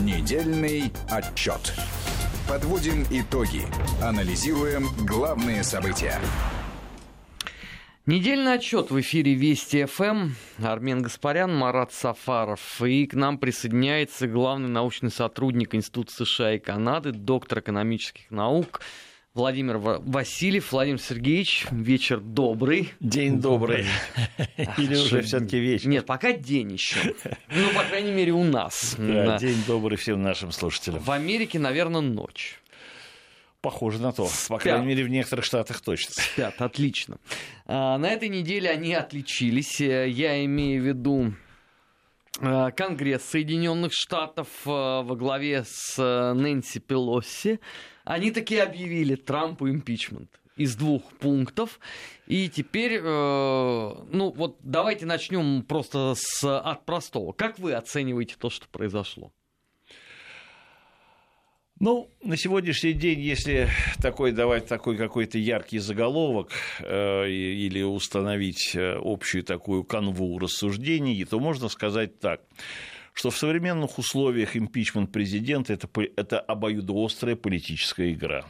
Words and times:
Недельный 0.00 0.90
отчет. 1.10 1.74
Подводим 2.48 3.04
итоги. 3.10 3.66
Анализируем 4.02 4.86
главные 5.06 5.62
события. 5.62 6.18
Недельный 8.06 8.54
отчет 8.54 8.90
в 8.90 8.98
эфире 9.00 9.34
Вести 9.34 9.84
ФМ. 9.84 10.30
Армен 10.64 11.02
Гаспарян, 11.02 11.54
Марат 11.54 11.92
Сафаров. 11.92 12.80
И 12.80 13.06
к 13.06 13.12
нам 13.12 13.36
присоединяется 13.36 14.26
главный 14.26 14.70
научный 14.70 15.10
сотрудник 15.10 15.74
Института 15.74 16.24
США 16.24 16.54
и 16.54 16.58
Канады, 16.58 17.12
доктор 17.12 17.58
экономических 17.58 18.30
наук 18.30 18.80
Владимир 19.34 19.78
Васильев. 19.78 20.72
Владимир 20.72 21.00
Сергеевич, 21.00 21.66
вечер 21.70 22.20
добрый. 22.20 22.92
День 23.00 23.40
добрый. 23.40 23.86
Или 24.76 24.94
уже 24.94 25.22
все-таки 25.22 25.58
вечер? 25.58 25.88
Нет, 25.88 26.04
пока 26.04 26.32
день 26.32 26.72
еще. 26.72 27.14
Ну, 27.48 27.70
по 27.74 27.82
крайней 27.84 28.10
мере, 28.10 28.32
у 28.32 28.44
нас. 28.44 28.94
Да, 28.98 29.38
день 29.38 29.56
добрый 29.66 29.96
всем 29.96 30.20
нашим 30.20 30.52
слушателям. 30.52 31.00
В 31.00 31.10
Америке, 31.10 31.58
наверное, 31.58 32.02
ночь. 32.02 32.60
Похоже 33.62 34.02
на 34.02 34.12
то. 34.12 34.28
По 34.50 34.58
крайней 34.58 34.84
мере, 34.84 35.04
в 35.04 35.08
некоторых 35.08 35.46
штатах 35.46 35.80
точно. 35.80 36.12
Спят, 36.12 36.60
отлично. 36.60 37.16
А, 37.64 37.96
на 37.96 38.10
этой 38.10 38.28
неделе 38.28 38.68
они 38.68 38.92
отличились. 38.92 39.80
Я 39.80 40.44
имею 40.44 40.82
в 40.82 40.86
виду 40.86 41.32
а, 42.38 42.70
Конгресс 42.70 43.22
Соединенных 43.22 43.94
Штатов 43.94 44.48
а, 44.66 45.00
во 45.00 45.16
главе 45.16 45.64
с 45.66 45.96
Нэнси 45.96 46.80
Пелоси 46.80 47.60
они 48.04 48.30
такие 48.30 48.62
объявили 48.62 49.14
Трампу 49.14 49.68
импичмент 49.68 50.40
из 50.56 50.76
двух 50.76 51.02
пунктов. 51.18 51.80
И 52.26 52.48
теперь, 52.48 53.00
э, 53.02 53.02
ну 53.02 54.32
вот 54.32 54.58
давайте 54.62 55.06
начнем 55.06 55.62
просто 55.62 56.14
с, 56.16 56.44
от 56.44 56.84
простого. 56.84 57.32
Как 57.32 57.58
вы 57.58 57.72
оцениваете 57.72 58.36
то, 58.38 58.50
что 58.50 58.68
произошло? 58.68 59.32
Ну, 61.80 62.08
на 62.22 62.36
сегодняшний 62.36 62.92
день, 62.92 63.18
если 63.18 63.68
такой 64.00 64.30
давать 64.30 64.68
такой 64.68 64.96
какой-то 64.96 65.36
яркий 65.36 65.80
заголовок 65.80 66.52
э, 66.78 67.28
или 67.28 67.82
установить 67.82 68.76
э, 68.76 69.00
общую 69.02 69.42
такую 69.42 69.82
канву 69.82 70.38
рассуждений, 70.38 71.24
то 71.24 71.40
можно 71.40 71.68
сказать 71.68 72.20
так 72.20 72.40
что 73.12 73.30
в 73.30 73.36
современных 73.36 73.98
условиях 73.98 74.56
импичмент 74.56 75.12
президента 75.12 75.72
это, 75.72 75.88
это 76.16 76.40
обоюдоострая 76.40 77.36
политическая 77.36 78.12
игра. 78.12 78.44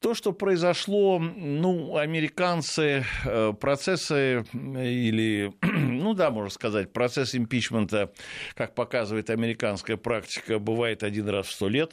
То, 0.00 0.12
что 0.12 0.32
произошло, 0.32 1.18
ну, 1.18 1.96
американцы, 1.96 3.06
э, 3.24 3.52
процессы 3.58 4.44
или, 4.52 5.54
ну 5.62 6.12
да, 6.12 6.30
можно 6.30 6.50
сказать, 6.50 6.92
процесс 6.92 7.34
импичмента, 7.34 8.12
как 8.54 8.74
показывает 8.74 9.30
американская 9.30 9.96
практика, 9.96 10.58
бывает 10.58 11.02
один 11.02 11.26
раз 11.30 11.46
в 11.46 11.52
сто 11.52 11.68
лет. 11.68 11.92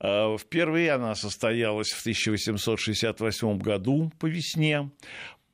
Э, 0.00 0.36
впервые 0.38 0.92
она 0.92 1.14
состоялась 1.14 1.92
в 1.92 2.00
1868 2.00 3.58
году 3.58 4.12
по 4.18 4.26
весне. 4.26 4.90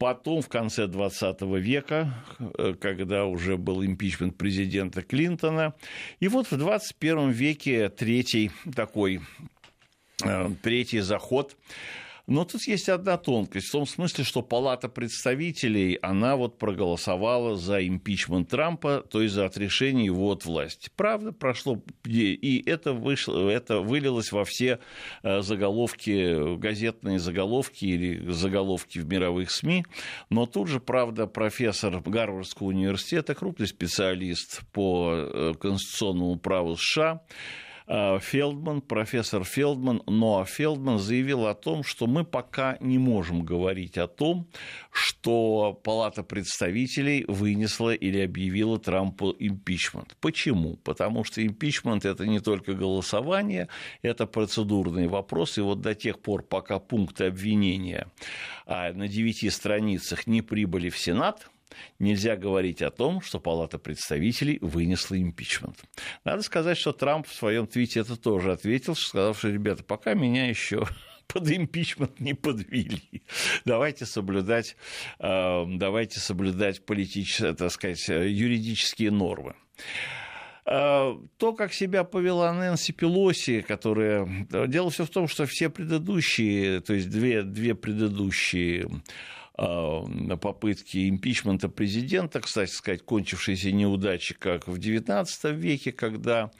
Потом, 0.00 0.40
в 0.40 0.48
конце 0.48 0.86
20 0.86 1.42
века, 1.58 2.14
э, 2.38 2.72
когда 2.80 3.26
уже 3.26 3.58
был 3.58 3.84
импичмент 3.84 4.38
президента 4.38 5.02
Клинтона. 5.02 5.74
И 6.20 6.28
вот 6.28 6.50
в 6.50 6.56
21 6.56 7.28
веке 7.28 7.90
третий 7.90 8.50
такой, 8.74 9.20
э, 10.24 10.50
третий 10.62 11.00
заход 11.00 11.54
но 12.30 12.44
тут 12.44 12.62
есть 12.62 12.88
одна 12.88 13.16
тонкость, 13.16 13.66
в 13.66 13.72
том 13.72 13.86
смысле, 13.86 14.22
что 14.22 14.42
Палата 14.42 14.88
представителей, 14.88 15.98
она 16.00 16.36
вот 16.36 16.58
проголосовала 16.58 17.56
за 17.56 17.84
импичмент 17.84 18.48
Трампа, 18.48 19.00
то 19.10 19.20
есть 19.20 19.34
за 19.34 19.46
отрешение 19.46 20.04
его 20.04 20.30
от 20.30 20.44
власти. 20.44 20.90
Правда, 20.94 21.32
прошло, 21.32 21.82
и 22.04 22.62
это, 22.66 22.92
вышло, 22.92 23.48
это 23.48 23.80
вылилось 23.80 24.30
во 24.30 24.44
все 24.44 24.78
э, 25.24 25.42
заголовки, 25.42 26.56
газетные 26.56 27.18
заголовки 27.18 27.84
или 27.84 28.30
заголовки 28.30 29.00
в 29.00 29.08
мировых 29.08 29.50
СМИ, 29.50 29.84
но 30.30 30.46
тут 30.46 30.68
же, 30.68 30.78
правда, 30.78 31.26
профессор 31.26 32.00
Гарвардского 32.00 32.68
университета, 32.68 33.34
крупный 33.34 33.66
специалист 33.66 34.62
по 34.72 35.14
э, 35.16 35.54
конституционному 35.60 36.38
праву 36.38 36.76
США, 36.76 37.22
Фелдман, 37.90 38.82
профессор 38.82 39.42
Фелдман, 39.42 40.02
Ноа 40.06 40.44
Фелдман 40.44 40.98
заявил 40.98 41.46
о 41.46 41.54
том, 41.54 41.82
что 41.82 42.06
мы 42.06 42.24
пока 42.24 42.76
не 42.78 42.98
можем 42.98 43.44
говорить 43.44 43.98
о 43.98 44.06
том, 44.06 44.48
что 44.92 45.72
Палата 45.82 46.22
представителей 46.22 47.24
вынесла 47.26 47.92
или 47.92 48.20
объявила 48.20 48.78
Трампу 48.78 49.34
импичмент. 49.36 50.16
Почему? 50.20 50.76
Потому 50.76 51.24
что 51.24 51.44
импичмент– 51.44 52.04
это 52.06 52.28
не 52.28 52.38
только 52.38 52.74
голосование, 52.74 53.66
это 54.02 54.26
процедурный 54.26 55.08
вопрос, 55.08 55.58
и 55.58 55.60
вот 55.60 55.80
до 55.80 55.96
тех 55.96 56.20
пор, 56.20 56.44
пока 56.44 56.78
пункты 56.78 57.24
обвинения 57.24 58.06
а, 58.66 58.92
на 58.92 59.08
девяти 59.08 59.50
страницах 59.50 60.28
не 60.28 60.42
прибыли 60.42 60.90
в 60.90 60.98
Сенат– 60.98 61.50
нельзя 61.98 62.36
говорить 62.36 62.82
о 62.82 62.90
том, 62.90 63.20
что 63.20 63.40
Палата 63.40 63.78
представителей 63.78 64.58
вынесла 64.60 65.20
импичмент. 65.20 65.76
Надо 66.24 66.42
сказать, 66.42 66.78
что 66.78 66.92
Трамп 66.92 67.26
в 67.26 67.34
своем 67.34 67.66
твите 67.66 68.00
это 68.00 68.16
тоже 68.16 68.52
ответил, 68.52 68.94
сказав, 68.94 69.38
что, 69.38 69.48
ребята, 69.48 69.84
пока 69.84 70.14
меня 70.14 70.48
еще 70.48 70.86
под 71.26 71.50
импичмент 71.50 72.20
не 72.20 72.34
подвели. 72.34 73.22
Давайте 73.64 74.06
соблюдать, 74.06 74.76
э, 75.18 75.64
давайте 75.66 76.20
соблюдать 76.20 76.84
политические, 76.84 77.54
так 77.54 77.70
сказать, 77.70 78.08
юридические 78.08 79.10
нормы. 79.10 79.54
Э, 80.66 81.16
то, 81.36 81.52
как 81.52 81.72
себя 81.72 82.04
повела 82.04 82.52
Нэнси 82.52 82.92
Пелоси, 82.92 83.60
которая... 83.60 84.46
Дело 84.68 84.90
все 84.90 85.04
в 85.04 85.10
том, 85.10 85.26
что 85.26 85.46
все 85.46 85.68
предыдущие, 85.68 86.80
то 86.80 86.94
есть 86.94 87.10
две, 87.10 87.42
две 87.42 87.74
предыдущие 87.74 88.88
попытки 90.40 91.08
импичмента 91.08 91.68
президента, 91.68 92.40
кстати 92.40 92.70
сказать, 92.70 93.02
кончившейся 93.02 93.72
неудачи, 93.72 94.34
как 94.34 94.66
в 94.66 94.78
XIX 94.78 95.26
веке, 95.52 95.92
когда 95.92 96.50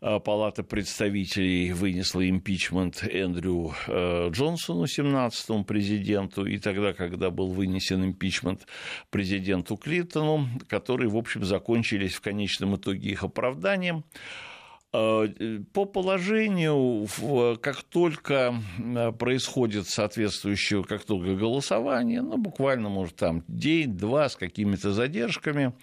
э, 0.00 0.18
Палата 0.20 0.62
представителей 0.62 1.72
вынесла 1.72 2.28
импичмент 2.28 3.02
Эндрю 3.02 3.74
э, 3.86 4.30
Джонсону, 4.30 4.84
17-му 4.84 5.64
президенту, 5.64 6.46
и 6.46 6.58
тогда, 6.58 6.92
когда 6.92 7.30
был 7.30 7.52
вынесен 7.52 8.04
импичмент 8.04 8.66
президенту 9.10 9.76
Клинтону, 9.76 10.48
которые, 10.68 11.10
в 11.10 11.16
общем, 11.16 11.44
закончились 11.44 12.14
в 12.14 12.20
конечном 12.20 12.76
итоге 12.76 13.10
их 13.10 13.22
оправданием. 13.22 14.04
Э, 14.96 15.28
по 15.74 15.84
положению, 15.84 17.06
как 17.60 17.82
только 17.82 18.54
э, 18.78 19.12
происходит 19.12 19.88
соответствующее, 19.88 20.84
как 20.84 21.04
только 21.04 21.34
голосование, 21.34 22.22
ну, 22.22 22.38
буквально, 22.38 22.88
может, 22.88 23.16
там 23.16 23.44
день-два 23.46 24.30
с 24.30 24.36
какими-то 24.36 24.92
задержками, 24.92 25.74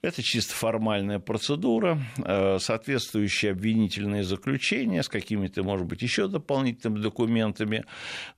это 0.00 0.22
чисто 0.22 0.54
формальная 0.54 1.18
процедура, 1.18 1.98
э, 2.24 2.58
соответствующие 2.60 3.52
обвинительные 3.52 4.22
заключения 4.22 5.02
с 5.02 5.08
какими-то, 5.08 5.64
может 5.64 5.86
быть, 5.86 6.02
еще 6.02 6.28
дополнительными 6.28 7.00
документами. 7.00 7.84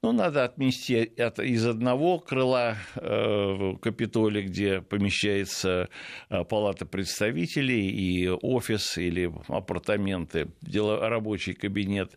Но 0.02 0.12
надо 0.12 0.44
отнести 0.44 1.02
из 1.02 1.66
одного 1.66 2.18
крыла 2.18 2.76
э, 2.96 3.74
Капитолия, 3.82 4.42
где 4.42 4.80
помещается 4.80 5.90
э, 6.30 6.44
палата 6.44 6.86
представителей 6.86 7.90
и 7.90 8.28
офис 8.28 8.96
или 8.96 9.30
апартаменты, 9.48 10.48
рабочий 10.62 11.52
кабинет 11.52 12.12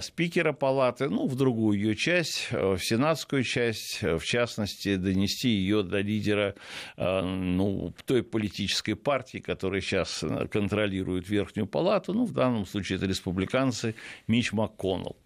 спикера 0.00 0.52
палаты, 0.52 1.08
ну, 1.08 1.26
в 1.26 1.36
другую 1.36 1.78
ее 1.78 1.96
часть, 1.96 2.48
в 2.50 2.78
сенатскую 2.78 3.44
часть, 3.44 4.02
в 4.02 4.22
частности, 4.22 4.96
донести 4.96 5.48
ее 5.48 5.82
до 5.82 6.00
лидера 6.00 6.54
ну, 6.96 7.94
той 8.04 8.22
политической 8.22 8.73
политической 8.74 8.94
партии, 8.94 9.38
которая 9.38 9.80
сейчас 9.80 10.22
э, 10.22 10.48
контролирует 10.48 11.28
Верхнюю 11.28 11.66
Палату, 11.66 12.12
ну, 12.12 12.24
в 12.24 12.32
данном 12.32 12.66
случае 12.66 12.96
это 12.98 13.06
республиканцы, 13.06 13.94
Мич 14.26 14.52
МакКоннелл. 14.52 15.16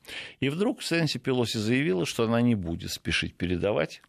И 0.41 0.49
вдруг 0.49 0.83
Сэнси 0.83 1.19
Пелоси 1.19 1.59
заявила, 1.59 2.07
что 2.07 2.25
она 2.25 2.41
не 2.43 2.55
будет 2.55 2.91
спешить 2.91 3.35
передавать 3.35 4.03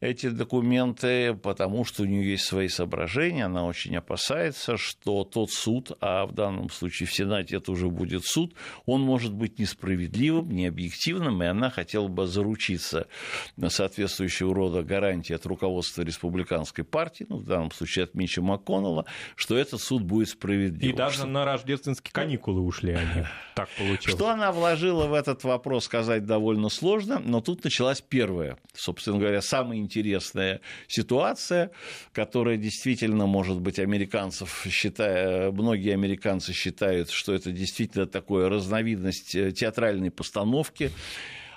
эти 0.00 0.30
документы, 0.30 1.34
потому 1.34 1.84
что 1.84 2.02
у 2.02 2.06
нее 2.06 2.32
есть 2.32 2.44
свои 2.44 2.68
соображения, 2.68 3.44
она 3.44 3.66
очень 3.66 3.94
опасается, 3.96 4.78
что 4.78 5.24
тот 5.24 5.50
суд, 5.50 5.92
а 6.00 6.24
в 6.24 6.32
данном 6.32 6.70
случае 6.70 7.06
в 7.06 7.12
Сенате 7.12 7.56
это 7.56 7.70
уже 7.70 7.88
будет 7.88 8.24
суд, 8.24 8.54
он 8.86 9.02
может 9.02 9.34
быть 9.34 9.58
несправедливым, 9.58 10.50
необъективным, 10.50 11.42
и 11.42 11.46
она 11.46 11.68
хотела 11.68 12.08
бы 12.08 12.26
заручиться 12.26 13.08
на 13.56 13.68
соответствующего 13.68 14.54
рода 14.54 14.82
гарантии 14.82 15.34
от 15.34 15.44
руководства 15.44 16.02
республиканской 16.02 16.84
партии, 16.84 17.26
ну, 17.28 17.36
в 17.36 17.44
данном 17.44 17.70
случае 17.70 18.04
от 18.04 18.14
Мича 18.14 18.40
МакКоннелла, 18.40 19.04
что 19.36 19.56
этот 19.56 19.82
суд 19.82 20.02
будет 20.02 20.30
справедливым. 20.30 20.94
И 20.94 20.96
даже 20.96 21.26
на 21.26 21.44
рождественские 21.44 22.12
каникулы 22.12 22.62
ушли 22.62 22.94
они. 22.94 23.26
Так 23.54 23.68
получилось. 23.76 24.16
Что 24.16 24.30
она 24.30 24.50
вложила 24.52 25.06
в 25.06 25.12
этот 25.12 25.44
вопрос, 25.44 25.84
сказать 25.84 26.24
довольно 26.24 26.70
сложно, 26.70 27.18
но 27.18 27.42
тут 27.42 27.64
началась 27.64 28.00
первая, 28.00 28.56
собственно 28.72 29.18
говоря, 29.18 29.42
самая 29.42 29.78
интересная 29.90 30.60
ситуация, 30.86 31.70
которая 32.12 32.56
действительно, 32.56 33.26
может 33.26 33.60
быть, 33.60 33.78
американцев 33.78 34.66
считая, 34.70 35.50
многие 35.50 35.92
американцы 35.92 36.52
считают, 36.52 37.10
что 37.10 37.34
это 37.34 37.50
действительно 37.50 38.06
такое 38.06 38.48
разновидность 38.48 39.34
э, 39.34 39.50
театральной 39.50 40.10
постановки, 40.10 40.90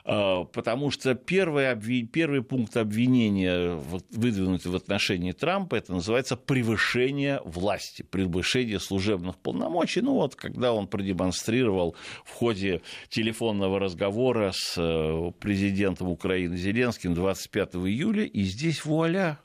потому 0.03 0.91
что 0.91 1.15
первый, 1.15 2.05
первый 2.05 2.43
пункт 2.43 2.75
обвинения, 2.75 3.75
выдвинутый 4.11 4.71
в 4.71 4.75
отношении 4.75 5.31
Трампа, 5.31 5.75
это 5.75 5.93
называется 5.93 6.35
превышение 6.35 7.39
власти, 7.45 8.03
превышение 8.03 8.79
служебных 8.79 9.37
полномочий. 9.37 10.01
Ну 10.01 10.13
вот, 10.15 10.35
когда 10.35 10.73
он 10.73 10.87
продемонстрировал 10.87 11.95
в 12.25 12.31
ходе 12.31 12.81
телефонного 13.09 13.79
разговора 13.79 14.51
с 14.53 14.75
э, 14.77 15.31
президентом 15.39 16.09
Украины 16.09 16.57
Зеленским 16.57 17.13
25 17.13 17.75
июля, 17.75 18.25
и 18.25 18.43
здесь 18.43 18.83
вуаля, 18.83 19.39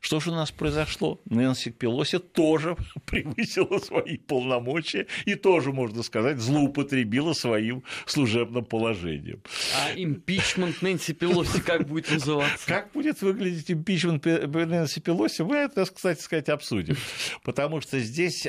что 0.00 0.20
же 0.20 0.30
у 0.30 0.34
нас 0.34 0.50
произошло? 0.50 1.20
Нэнси 1.26 1.70
Пелоси 1.70 2.18
тоже 2.18 2.76
превысила 3.06 3.78
свои 3.78 4.16
полномочия 4.16 5.06
и 5.24 5.34
тоже, 5.34 5.72
можно 5.72 6.02
сказать, 6.02 6.38
злоупотребила 6.38 7.32
своим 7.32 7.84
служебным 8.06 8.64
положением. 8.64 9.42
А 9.76 9.92
импичмент 9.94 10.82
Нэнси 10.82 11.14
Пелоси 11.14 11.60
как 11.60 11.86
будет 11.86 12.10
называться? 12.10 12.66
Как 12.66 12.92
будет 12.92 13.22
выглядеть 13.22 13.70
импичмент 13.70 14.24
Нэнси 14.24 15.00
Пелоси, 15.00 15.42
мы 15.42 15.56
это, 15.56 15.84
кстати 15.86 16.20
сказать, 16.20 16.48
обсудим. 16.48 16.96
Потому 17.42 17.80
что 17.80 17.98
здесь, 18.00 18.46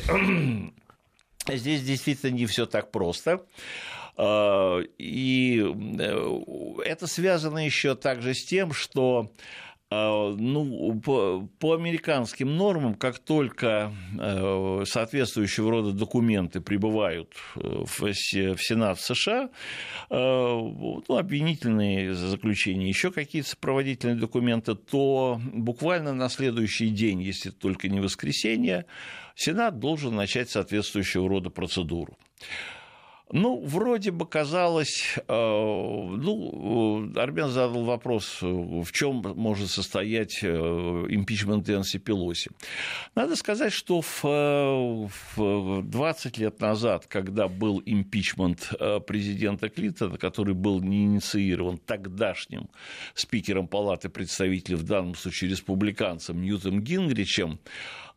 здесь 1.48 1.84
действительно 1.84 2.32
не 2.32 2.46
все 2.46 2.66
так 2.66 2.92
просто. 2.92 3.46
А, 4.18 4.80
и 4.98 5.62
э, 6.00 6.82
это 6.86 7.08
связано 7.08 7.66
еще 7.66 7.96
также 7.96 8.34
с 8.34 8.46
тем, 8.46 8.72
что 8.72 9.30
ну, 9.92 11.00
по, 11.04 11.48
по 11.60 11.74
американским 11.76 12.56
нормам, 12.56 12.96
как 12.96 13.20
только 13.20 13.94
э, 14.20 14.84
соответствующего 14.86 15.70
рода 15.70 15.92
документы 15.92 16.60
прибывают 16.60 17.34
э, 17.56 17.84
в, 17.86 18.02
в 18.02 18.12
Сенат 18.14 19.00
США, 19.00 19.50
э, 20.10 20.16
ну, 20.16 21.04
обвинительные 21.08 22.16
заключения, 22.16 22.88
еще 22.88 23.12
какие-то 23.12 23.50
сопроводительные 23.50 24.18
документы, 24.18 24.74
то 24.76 25.40
буквально 25.54 26.14
на 26.14 26.30
следующий 26.30 26.90
день, 26.90 27.22
если 27.22 27.52
только 27.52 27.88
не 27.88 28.00
воскресенье, 28.00 28.86
Сенат 29.36 29.80
должен 29.80 30.16
начать 30.16 30.50
соответствующего 30.50 31.30
рода 31.30 31.50
процедуру. 31.50 32.18
Ну, 33.32 33.60
вроде 33.66 34.12
бы 34.12 34.28
казалось, 34.28 35.16
э, 35.18 35.24
ну, 35.28 37.12
Армен 37.16 37.50
задал 37.50 37.84
вопрос, 37.84 38.38
в 38.42 38.92
чем 38.92 39.24
может 39.36 39.72
состоять 39.72 40.44
э, 40.44 40.48
импичмент 40.48 41.68
Нэнси 41.68 41.98
Пелоси. 41.98 42.52
Надо 43.16 43.36
сказать, 43.36 43.74
что 43.74 44.02
в, 44.02 44.24
в 45.36 45.82
20 45.82 46.38
лет 46.38 46.62
назад, 46.62 47.08
когда 47.08 47.48
был 47.48 47.82
импичмент 47.84 48.72
э, 48.80 49.00
президента 49.00 49.70
Клинтона, 49.70 50.20
который 50.20 50.54
был 50.54 50.80
не 50.82 51.06
инициирован 51.06 51.80
тогдашним 51.80 52.70
спикером 53.16 53.68
Палаты 53.68 54.10
представителей, 54.10 54.76
в 54.76 54.84
данном 54.84 55.16
случае 55.16 55.50
республиканцем 55.50 56.42
Ньютом 56.44 56.80
Гингричем, 56.80 57.60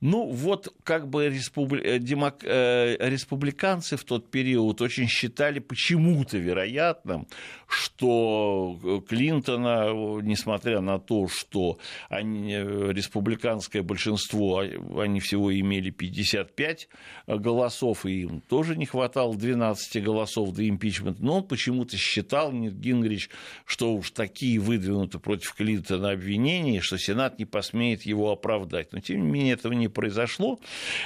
ну, 0.01 0.27
вот 0.27 0.73
как 0.85 1.09
бы 1.09 1.29
республи... 1.29 1.83
Э, 1.83 1.99
демок... 1.99 2.45
Э, 2.45 2.97
республиканцы 3.01 3.97
в 3.97 4.05
тот 4.05 4.31
период 4.31 4.81
очень 4.81 5.09
считали 5.09 5.59
почему-то 5.59 6.39
вероятным, 6.39 7.27
что 7.67 8.79
Клинтона, 9.09 9.91
несмотря 10.23 10.81
на 10.81 11.01
то, 11.01 11.27
что 11.27 11.79
они, 12.09 12.55
э, 12.55 12.93
республиканское 12.93 13.83
большинство, 13.83 14.61
а, 14.61 15.03
они 15.03 15.19
всего 15.19 15.53
имели 15.59 15.91
55 15.91 16.89
голосов, 17.27 18.07
и 18.07 18.23
им 18.23 18.41
тоже 18.41 18.77
не 18.77 18.87
хватало 18.87 19.35
12 19.35 20.03
голосов 20.03 20.53
до 20.55 20.69
импичмента, 20.69 21.25
но 21.25 21.39
он 21.39 21.45
почему-то 21.45 21.97
считал, 21.97 22.53
Гингрич, 22.53 23.31
что 23.65 23.95
уж 23.95 24.13
такие 24.13 24.61
выдвинуты 24.61 25.19
против 25.19 25.55
Клинтона 25.55 26.11
обвинения, 26.11 26.81
что 26.81 26.99
Сенат 26.99 27.39
не 27.41 27.47
посмеет 27.47 28.03
его 28.03 28.31
оправдать. 28.31 28.93
Но, 28.93 29.01
тем 29.01 29.25
не 29.25 29.31
менее, 29.31 29.55
этого 29.55 29.73
не 29.73 29.88
произошло. 29.89 30.59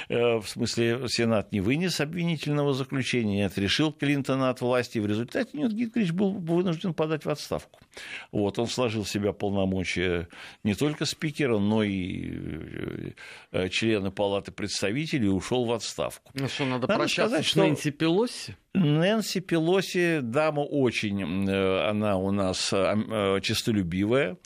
Э, 0.09 0.37
в 0.37 0.47
смысле, 0.47 1.07
Сенат 1.07 1.51
не 1.51 1.61
вынес 1.61 1.99
обвинительного 1.99 2.73
заключения, 2.73 3.45
отрешил 3.45 3.91
Клинтона 3.91 4.49
от 4.49 4.61
власти. 4.61 4.99
В 4.99 5.07
результате 5.07 5.57
Ньют 5.57 5.73
Гингрич 5.73 6.11
был 6.11 6.31
вынужден 6.31 6.93
подать 6.93 7.25
в 7.25 7.29
отставку. 7.29 7.79
Вот, 8.31 8.59
он 8.59 8.67
сложил 8.67 9.03
в 9.03 9.09
себя 9.09 9.33
полномочия 9.33 10.27
не 10.63 10.73
только 10.75 11.05
спикера, 11.05 11.59
но 11.59 11.83
и 11.83 13.13
э, 13.51 13.69
члена 13.69 14.11
Палаты 14.11 14.51
представителей 14.51 15.25
и 15.25 15.29
ушел 15.29 15.65
в 15.65 15.71
отставку. 15.71 16.31
Ну 16.33 16.47
что, 16.47 16.65
надо, 16.65 16.87
надо 16.87 16.95
прощаться 16.95 17.35
сказать, 17.35 17.47
с 17.47 17.55
Нэнси 17.55 17.91
Пелоси? 17.91 18.57
Нэнси 18.73 19.41
Пелоси, 19.41 20.21
дама 20.23 20.61
очень, 20.61 21.47
э, 21.47 21.89
она 21.89 22.17
у 22.17 22.31
нас 22.31 22.73
э, 22.73 23.39
честолюбивая, 23.43 24.37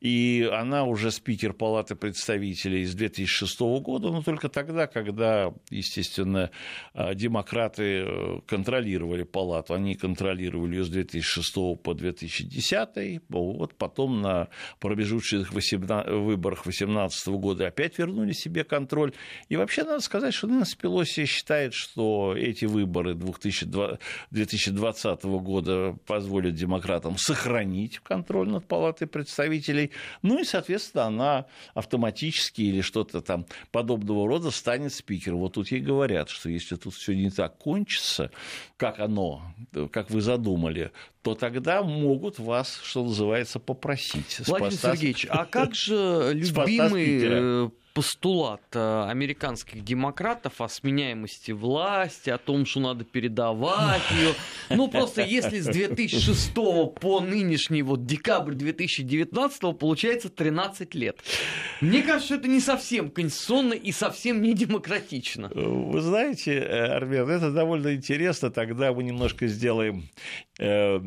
и 0.00 0.48
она 0.52 0.84
уже 0.84 1.10
спикер 1.10 1.52
Палаты 1.52 1.96
представителей 1.96 2.84
с 2.84 2.94
2006 2.94 3.60
года, 3.80 4.10
но 4.10 4.22
только 4.22 4.48
тогда, 4.48 4.86
когда, 4.86 5.52
естественно, 5.70 6.50
э, 6.94 7.14
демократы 7.16 8.06
контролировали 8.46 9.24
Палату, 9.24 9.74
они 9.74 9.96
контролировали 9.96 10.76
ее 10.76 10.84
с 10.84 10.88
2006 10.88 11.76
по 11.82 11.94
2010, 11.94 13.20
вот 13.28 13.74
потом 13.74 14.22
на 14.22 14.46
промежуточных 14.78 15.52
выборах 15.52 16.62
2018 16.62 17.28
года 17.30 17.66
опять 17.66 17.98
вернули 17.98 18.30
себе 18.30 18.62
контроль. 18.62 19.12
И 19.48 19.56
вообще 19.56 19.82
надо 19.82 20.00
сказать, 20.02 20.34
что 20.34 20.46
Нэнси 20.46 20.76
Пелоси 20.76 21.24
считает, 21.24 21.74
что 21.74 22.36
эти 22.36 22.64
выборы 22.64 23.14
2000 23.14 23.71
2020 24.30 25.24
года 25.24 25.96
позволит 26.06 26.54
демократам 26.54 27.16
сохранить 27.18 27.98
контроль 27.98 28.48
над 28.48 28.66
Палатой 28.66 29.06
представителей. 29.06 29.90
Ну 30.22 30.38
и, 30.38 30.44
соответственно, 30.44 31.04
она 31.04 31.46
автоматически 31.74 32.62
или 32.62 32.80
что-то 32.80 33.20
там 33.20 33.46
подобного 33.70 34.28
рода 34.28 34.50
станет 34.50 34.92
спикером. 34.92 35.38
Вот 35.38 35.54
тут 35.54 35.70
ей 35.70 35.80
говорят, 35.80 36.28
что 36.28 36.48
если 36.48 36.76
тут 36.76 36.94
все 36.94 37.14
не 37.14 37.30
так 37.30 37.58
кончится, 37.58 38.30
как 38.76 39.00
оно, 39.00 39.42
как 39.90 40.10
вы 40.10 40.20
задумали, 40.20 40.92
то 41.22 41.34
тогда 41.34 41.82
могут 41.82 42.38
вас, 42.38 42.80
что 42.82 43.04
называется, 43.04 43.58
попросить. 43.60 44.40
Владимир 44.46 44.72
Сергеевич, 44.72 45.26
а 45.28 45.44
как 45.44 45.74
же 45.74 46.30
любимый 46.34 47.70
постулат 47.92 48.62
э, 48.74 49.04
американских 49.08 49.84
демократов 49.84 50.60
о 50.60 50.68
сменяемости 50.68 51.52
власти, 51.52 52.30
о 52.30 52.38
том, 52.38 52.66
что 52.66 52.80
надо 52.80 53.04
передавать 53.04 54.02
ее. 54.10 54.34
Ну, 54.70 54.88
просто 54.88 55.22
если 55.22 55.60
с 55.60 55.66
2006 55.66 56.54
по 56.54 57.20
нынешний 57.20 57.82
вот 57.82 58.06
декабрь 58.06 58.54
2019 58.54 59.78
получается 59.78 60.28
13 60.28 60.94
лет. 60.94 61.20
Мне 61.80 62.02
кажется, 62.02 62.36
это 62.36 62.48
не 62.48 62.60
совсем 62.60 63.10
конституционно 63.10 63.74
и 63.74 63.92
совсем 63.92 64.40
не 64.42 64.54
демократично. 64.54 65.50
Вы 65.54 66.00
знаете, 66.00 66.54
э, 66.54 66.86
Армен, 66.86 67.28
это 67.28 67.50
довольно 67.50 67.94
интересно. 67.94 68.50
Тогда 68.50 68.92
мы 68.92 69.02
немножко 69.02 69.46
сделаем 69.46 70.08
э, 70.58 70.98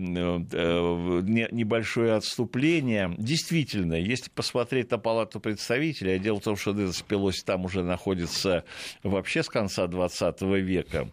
небольшое 1.52 2.14
отступление. 2.14 3.14
Действительно, 3.18 3.96
если 3.96 4.30
посмотреть 4.30 4.92
на 4.92 4.98
Палату 4.98 5.40
представителей, 5.40 6.16
а 6.16 6.20
дело 6.20 6.40
в 6.40 6.44
том, 6.44 6.56
что 6.56 6.75
Нэнси 6.76 7.04
Пелоси 7.08 7.44
там 7.44 7.66
уже 7.66 7.84
находится 7.84 8.64
вообще 9.04 9.44
с 9.44 9.50
конца 9.50 9.88
20 9.88 10.42
века, 10.42 11.10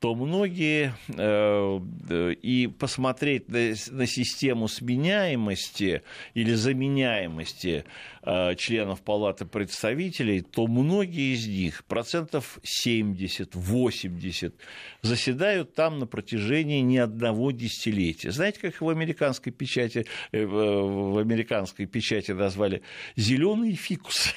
то 0.00 0.14
многие 0.14 0.94
э, 1.08 2.34
и 2.34 2.68
посмотреть 2.68 3.48
на, 3.48 4.06
систему 4.06 4.68
сменяемости 4.68 6.02
или 6.34 6.54
заменяемости 6.54 7.84
э, 8.22 8.54
членов 8.54 9.02
Палаты 9.02 9.44
представителей, 9.44 10.42
то 10.42 10.68
многие 10.68 11.34
из 11.34 11.48
них, 11.48 11.84
процентов 11.86 12.60
70-80, 12.86 14.54
заседают 15.02 15.74
там 15.74 15.98
на 15.98 16.06
протяжении 16.06 16.80
не 16.80 16.98
одного 16.98 17.50
десятилетия. 17.50 18.30
Знаете, 18.30 18.60
как 18.60 18.80
в 18.80 18.88
американской 18.88 19.50
печати, 19.52 20.06
э, 20.30 20.44
в 20.44 21.18
американской 21.18 21.86
печати 21.86 22.30
назвали 22.30 22.82
зеленый 23.16 23.74
фикус. 23.74 24.32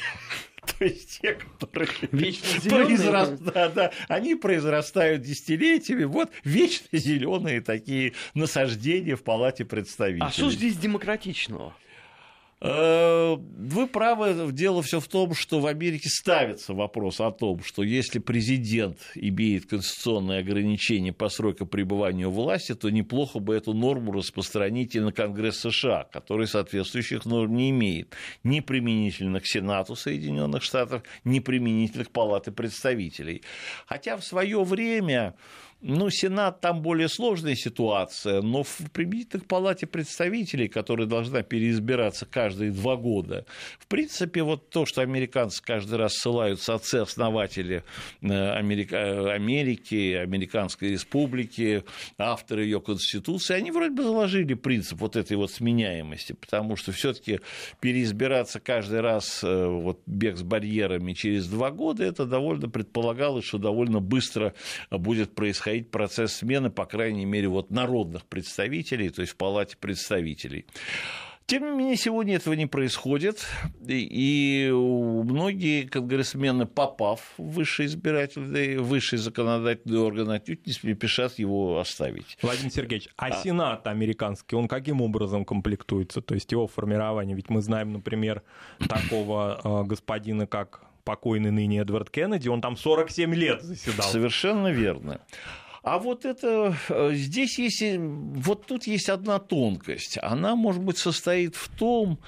То 0.80 0.86
есть 0.86 1.22
те, 1.22 1.34
которые 1.60 1.88
произраст... 2.70 3.42
да, 3.42 3.70
да, 3.70 3.92
они 4.08 4.36
произрастают 4.36 5.24
десятилетиями. 5.24 5.51
Вот 6.06 6.32
вечно 6.44 6.88
зеленые 6.98 7.62
такие 7.62 8.14
насаждения 8.34 9.16
в 9.16 9.24
палате 9.24 9.66
представителей. 9.66 10.28
А 10.28 10.32
что 10.32 10.52
здесь 10.52 10.78
демократичного? 10.78 11.76
Э, 12.64 13.38
вы 13.38 13.88
правы, 13.88 14.52
дело 14.52 14.84
все 14.84 15.00
в 15.00 15.08
том, 15.08 15.34
что 15.34 15.60
в 15.60 15.66
Америке 15.66 16.10
ставится 16.10 16.76
вопрос 16.76 17.20
о 17.20 17.32
том, 17.32 17.64
что 17.64 17.82
если 17.82 18.20
президент 18.20 19.00
имеет 19.16 19.66
конституционные 19.66 20.42
ограничения 20.42 21.12
по 21.12 21.30
сроку 21.30 21.66
пребывания 21.66 22.28
у 22.28 22.32
власти, 22.32 22.76
то 22.76 22.92
неплохо 22.92 23.40
бы 23.40 23.56
эту 23.56 23.74
норму 23.74 24.12
распространить 24.12 24.96
и 24.96 25.00
на 25.00 25.12
Конгресс 25.12 25.58
США, 25.58 26.04
который 26.12 26.46
соответствующих 26.46 27.26
норм 27.26 27.56
не 27.56 27.72
имеет, 27.72 28.14
ни 28.44 28.60
применительно 28.60 29.40
к 29.40 29.48
Сенату 29.48 29.96
Соединенных 29.96 30.62
Штатов, 30.62 31.02
ни 31.24 31.40
применительно 31.40 32.06
к 32.06 32.12
Палате 32.12 32.52
представителей. 32.52 33.42
Хотя 33.88 34.18
в 34.18 34.24
свое 34.24 34.64
время 34.64 35.34
ну, 35.82 36.10
Сенат 36.12 36.62
там 36.62 36.82
более 36.82 37.10
сложная 37.10 37.56
ситуация, 37.56 38.42
но 38.42 38.64
в 38.64 38.78
применительных 38.94 39.48
палате 39.48 39.88
представителей, 39.88 40.68
которая 40.68 41.08
должна 41.08 41.42
переизбираться 41.42 42.28
каждые 42.28 42.72
два 42.72 42.96
года, 42.96 43.46
в 43.80 43.88
принципе, 43.88 44.44
вот 44.44 44.70
то, 44.70 44.86
что 44.86 45.02
американцы 45.02 45.62
каждый 45.64 45.98
раз 45.98 46.14
ссылаются 46.14 46.76
отцы-основатели 46.76 47.84
э, 48.22 48.28
э, 48.28 49.32
Америки, 49.32 50.14
Американской 50.14 50.92
Республики, 50.92 51.84
авторы 52.18 52.64
ее 52.66 52.80
Конституции, 52.80 53.56
они 53.56 53.72
вроде 53.72 53.92
бы 53.92 54.04
заложили 54.04 54.54
принцип 54.54 55.00
вот 55.00 55.16
этой 55.16 55.36
вот 55.36 55.52
сменяемости, 55.52 56.34
потому 56.34 56.76
что 56.76 56.92
все-таки 56.92 57.40
переизбираться 57.80 58.60
каждый 58.60 59.02
раз 59.02 59.44
э, 59.44 59.66
вот 59.66 60.02
бег 60.06 60.38
с 60.38 60.44
барьерами 60.44 61.14
через 61.14 61.48
два 61.48 61.72
года, 61.72 62.04
это 62.04 62.26
довольно 62.26 62.70
предполагалось, 62.70 63.46
что 63.46 63.58
довольно 63.58 64.00
быстро 64.00 64.54
будет 64.92 65.34
происходить 65.34 65.71
происходить 65.72 65.92
процесс 65.92 66.34
смены, 66.34 66.70
по 66.70 66.86
крайней 66.86 67.26
мере, 67.26 67.48
вот 67.48 67.72
народных 67.72 68.26
представителей, 68.26 69.10
то 69.10 69.22
есть 69.22 69.34
в 69.34 69.38
палате 69.38 69.78
представителей. 69.78 70.66
Тем 71.48 71.66
не 71.66 71.78
менее, 71.78 71.98
сегодня 71.98 72.36
этого 72.36 72.54
не 72.54 72.66
происходит, 72.66 73.46
и 73.88 74.70
многие 74.72 75.84
конгрессмены, 75.86 76.66
попав 76.66 77.34
в 77.38 77.44
высший 77.44 77.88
избирательный, 77.88 78.78
высший 78.78 79.18
законодательный 79.18 80.00
орган, 80.00 80.30
отнюдь 80.30 80.66
не 80.66 80.72
спешат 80.72 81.40
его 81.40 81.80
оставить. 81.80 82.38
Владимир 82.42 82.72
Сергеевич, 82.72 83.10
а, 83.18 83.26
а 83.26 83.32
Сенат 83.44 83.88
американский, 83.88 84.56
он 84.56 84.68
каким 84.68 85.02
образом 85.02 85.44
комплектуется? 85.44 86.22
То 86.22 86.36
есть 86.36 86.52
его 86.52 86.68
формирование, 86.68 87.36
ведь 87.36 87.50
мы 87.50 87.62
знаем, 87.62 87.92
например, 87.92 88.44
такого 88.88 89.60
э, 89.64 89.88
господина, 89.88 90.48
как 90.48 90.82
покойный 91.04 91.52
ныне 91.52 91.80
Эдвард 91.80 92.10
Кеннеди, 92.10 92.48
он 92.48 92.62
там 92.62 92.78
47 92.78 93.36
лет 93.36 93.62
заседал. 93.62 94.08
Совершенно 94.08 94.72
верно. 94.72 95.20
А 95.84 95.98
вот 95.98 96.26
это 96.26 96.76
э, 96.90 97.12
здесь 97.14 97.58
есть, 97.58 97.84
вот 97.98 98.68
тут 98.68 98.86
есть 98.86 99.10
одна 99.10 99.40
тонкость. 99.40 100.20
Она, 100.22 100.56
может 100.56 100.84
быть, 100.84 101.00
состоит 101.00 101.56
в 101.56 101.70
том, 101.76 102.20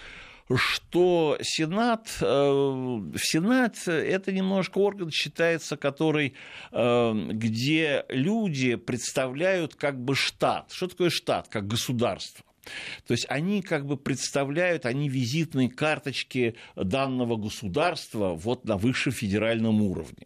что 0.56 1.38
Сенат, 1.42 2.18
э, 2.20 3.02
Сенат 3.16 3.88
это 3.88 4.32
немножко 4.32 4.80
орган 4.80 5.12
считается, 5.12 5.78
который, 5.78 6.34
э, 6.72 7.14
где 7.14 8.06
люди 8.10 8.76
представляют 8.76 9.76
как 9.76 10.04
бы 10.04 10.16
штат. 10.16 10.72
Что 10.72 10.88
такое 10.88 11.12
штат? 11.12 11.48
Как 11.48 11.68
государство. 11.68 12.44
То 13.06 13.12
есть 13.14 13.26
они 13.30 13.62
как 13.62 13.86
бы 13.86 13.98
представляют, 13.98 14.86
они 14.88 15.10
визитные 15.10 15.70
карточки 15.70 16.56
данного 16.76 17.36
государства 17.36 18.30
вот 18.30 18.66
на 18.66 18.78
высшем 18.78 19.12
федеральном 19.12 19.82
уровне. 19.82 20.26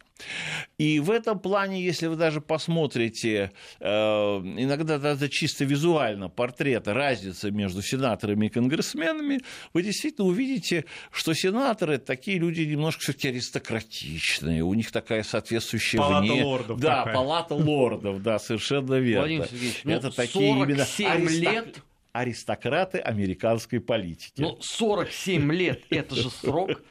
И 0.77 0.99
в 0.99 1.11
этом 1.11 1.39
плане, 1.39 1.83
если 1.83 2.07
вы 2.07 2.15
даже 2.15 2.41
посмотрите, 2.41 3.51
э, 3.79 3.87
иногда 3.87 4.97
даже 4.99 5.29
чисто 5.29 5.65
визуально 5.65 6.29
портрет, 6.29 6.87
разница 6.87 7.51
между 7.51 7.81
сенаторами 7.81 8.47
и 8.47 8.49
конгрессменами, 8.49 9.41
вы 9.73 9.83
действительно 9.83 10.27
увидите, 10.27 10.85
что 11.11 11.33
сенаторы 11.33 11.97
такие 11.97 12.37
люди 12.37 12.61
немножко 12.61 13.01
все-таки 13.01 13.29
аристократичные, 13.29 14.63
у 14.63 14.73
них 14.73 14.91
такая 14.91 15.23
соответствующая 15.23 15.97
палата 15.97 16.21
вне... 16.21 16.43
лордов. 16.43 16.79
Да, 16.79 16.97
такая. 16.97 17.15
палата 17.15 17.55
лордов, 17.55 18.21
да, 18.21 18.39
совершенно 18.39 18.95
верно. 18.95 19.21
Владимир 19.21 19.47
Сергеевич, 19.47 19.81
ну, 19.83 19.91
это 19.91 20.15
такие 20.15 20.49
именно 20.49 20.83
аристок... 20.83 21.53
лет 21.53 21.83
аристократы 22.19 22.97
американской 22.99 23.79
политики. 23.79 24.41
Ну, 24.41 24.57
47 24.61 25.51
лет– 25.53 25.83
это 25.89 26.15
же 26.15 26.29
срок. 26.29 26.81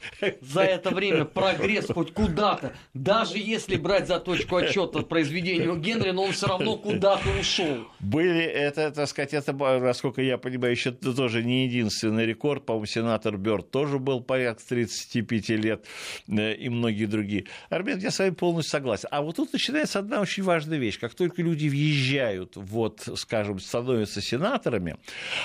За 0.40 0.62
это 0.62 0.90
время 0.90 1.24
прогресс 1.24 1.86
хоть 1.86 2.12
куда-то, 2.12 2.74
даже 2.94 3.38
если 3.38 3.76
брать 3.76 4.06
за 4.06 4.20
точку 4.20 4.56
отчета 4.56 5.02
произведению 5.02 5.76
Генри, 5.76 6.10
но 6.10 6.24
он 6.24 6.32
все 6.32 6.46
равно 6.46 6.76
куда-то 6.76 7.28
ушел. 7.40 7.86
Были, 8.00 8.42
это, 8.42 8.90
так 8.90 9.08
сказать, 9.08 9.34
это, 9.34 9.52
насколько 9.52 10.22
я 10.22 10.38
понимаю, 10.38 10.72
еще 10.72 10.92
тоже 10.92 11.42
не 11.42 11.66
единственный 11.66 12.26
рекорд. 12.26 12.64
По-моему, 12.66 12.86
сенатор 12.86 13.36
Бёрд 13.36 13.70
тоже 13.70 13.98
был 13.98 14.20
порядка 14.20 14.62
35 14.68 15.48
лет 15.50 15.86
э, 16.28 16.54
и 16.54 16.68
многие 16.68 17.06
другие. 17.06 17.46
Армен, 17.70 17.98
я 17.98 18.10
с 18.10 18.18
вами 18.18 18.30
полностью 18.30 18.70
согласен. 18.72 19.08
А 19.10 19.22
вот 19.22 19.36
тут 19.36 19.52
начинается 19.52 19.98
одна 19.98 20.20
очень 20.20 20.42
важная 20.42 20.78
вещь. 20.78 20.98
Как 20.98 21.14
только 21.14 21.42
люди 21.42 21.68
въезжают, 21.68 22.56
вот, 22.56 23.08
скажем, 23.16 23.58
становятся 23.58 24.20
сенаторами, 24.20 24.96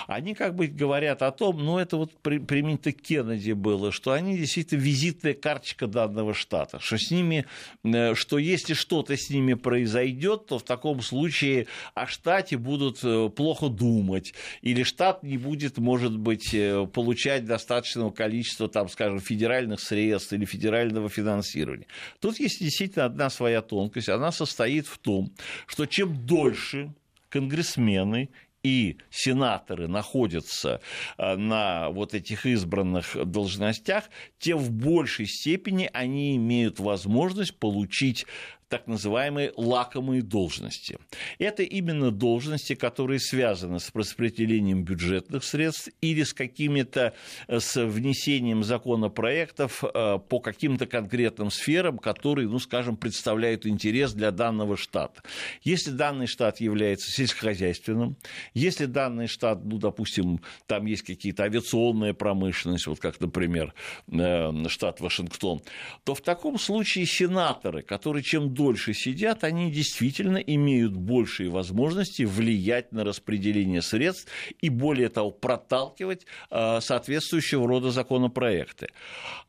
они 0.07 0.33
как 0.33 0.55
бы 0.55 0.67
говорят 0.67 1.21
о 1.21 1.31
том, 1.31 1.63
ну 1.63 1.77
это 1.77 1.97
вот 1.97 2.13
применительно 2.21 2.93
к 2.93 3.01
Кеннеди 3.01 3.51
было, 3.53 3.91
что 3.91 4.11
они 4.11 4.37
действительно 4.37 4.79
визитная 4.79 5.33
карточка 5.33 5.87
данного 5.87 6.33
штата, 6.33 6.79
что 6.79 6.97
с 6.97 7.11
ними, 7.11 7.45
э, 7.83 8.15
что 8.15 8.37
если 8.37 8.73
что-то 8.73 9.15
с 9.15 9.29
ними 9.29 9.53
произойдет, 9.53 10.47
то 10.47 10.59
в 10.59 10.63
таком 10.63 11.01
случае 11.01 11.67
о 11.93 12.07
штате 12.07 12.57
будут 12.57 12.99
э, 13.03 13.29
плохо 13.29 13.69
думать, 13.69 14.33
или 14.61 14.83
штат 14.83 15.23
не 15.23 15.37
будет, 15.37 15.77
может 15.77 16.17
быть, 16.17 16.53
э, 16.53 16.87
получать 16.87 17.45
достаточного 17.45 18.11
количества, 18.11 18.67
там, 18.67 18.89
скажем, 18.89 19.19
федеральных 19.19 19.79
средств 19.79 20.33
или 20.33 20.45
федерального 20.45 21.09
финансирования. 21.09 21.87
Тут 22.19 22.39
есть 22.39 22.59
действительно 22.59 23.05
одна 23.05 23.29
своя 23.29 23.61
тонкость, 23.61 24.09
она 24.09 24.31
состоит 24.31 24.87
в 24.87 24.97
том, 24.97 25.31
что 25.67 25.85
чем 25.85 26.25
дольше 26.25 26.93
конгрессмены 27.29 28.29
и 28.63 28.97
сенаторы 29.09 29.87
находятся 29.87 30.81
э, 31.17 31.35
на 31.35 31.89
вот 31.89 32.13
этих 32.13 32.45
избранных 32.45 33.15
должностях, 33.25 34.05
тем 34.39 34.57
в 34.59 34.71
большей 34.71 35.25
степени 35.25 35.89
они 35.93 36.35
имеют 36.35 36.79
возможность 36.79 37.57
получить 37.57 38.25
так 38.71 38.87
называемые 38.87 39.51
лакомые 39.57 40.21
должности. 40.21 40.97
Это 41.39 41.61
именно 41.61 42.09
должности, 42.09 42.73
которые 42.73 43.19
связаны 43.19 43.81
с 43.81 43.91
распределением 43.93 44.85
бюджетных 44.85 45.43
средств 45.43 45.89
или 45.99 46.23
с 46.23 46.33
какими-то, 46.33 47.13
э, 47.49 47.59
с 47.59 47.75
внесением 47.85 48.63
законопроектов 48.63 49.83
э, 49.83 50.19
по 50.19 50.39
каким-то 50.39 50.85
конкретным 50.85 51.51
сферам, 51.51 51.97
которые, 51.97 52.47
ну, 52.47 52.59
скажем, 52.59 52.95
представляют 52.95 53.65
интерес 53.65 54.13
для 54.13 54.31
данного 54.31 54.77
штата. 54.77 55.21
Если 55.63 55.91
данный 55.91 56.27
штат 56.27 56.61
является 56.61 57.11
сельскохозяйственным, 57.11 58.15
если 58.53 58.85
данный 58.85 59.27
штат, 59.27 59.65
ну, 59.65 59.79
допустим, 59.79 60.39
там 60.65 60.85
есть 60.85 61.03
какие-то 61.03 61.43
авиационная 61.43 62.13
промышленность, 62.13 62.87
вот 62.87 62.99
как, 62.99 63.19
например, 63.19 63.73
э, 64.07 64.69
штат 64.69 65.01
Вашингтон, 65.01 65.61
то 66.05 66.15
в 66.15 66.21
таком 66.21 66.57
случае 66.57 67.05
сенаторы, 67.05 67.81
которые 67.81 68.23
чем 68.23 68.53
дольше 68.61 68.93
сидят, 68.93 69.43
они 69.43 69.71
действительно 69.71 70.37
имеют 70.37 70.95
большие 70.95 71.49
возможности 71.49 72.23
влиять 72.23 72.91
на 72.91 73.03
распределение 73.03 73.81
средств 73.81 74.27
и, 74.61 74.69
более 74.69 75.09
того, 75.09 75.31
проталкивать 75.31 76.27
а, 76.51 76.79
соответствующего 76.79 77.67
рода 77.67 77.89
законопроекты. 77.89 78.89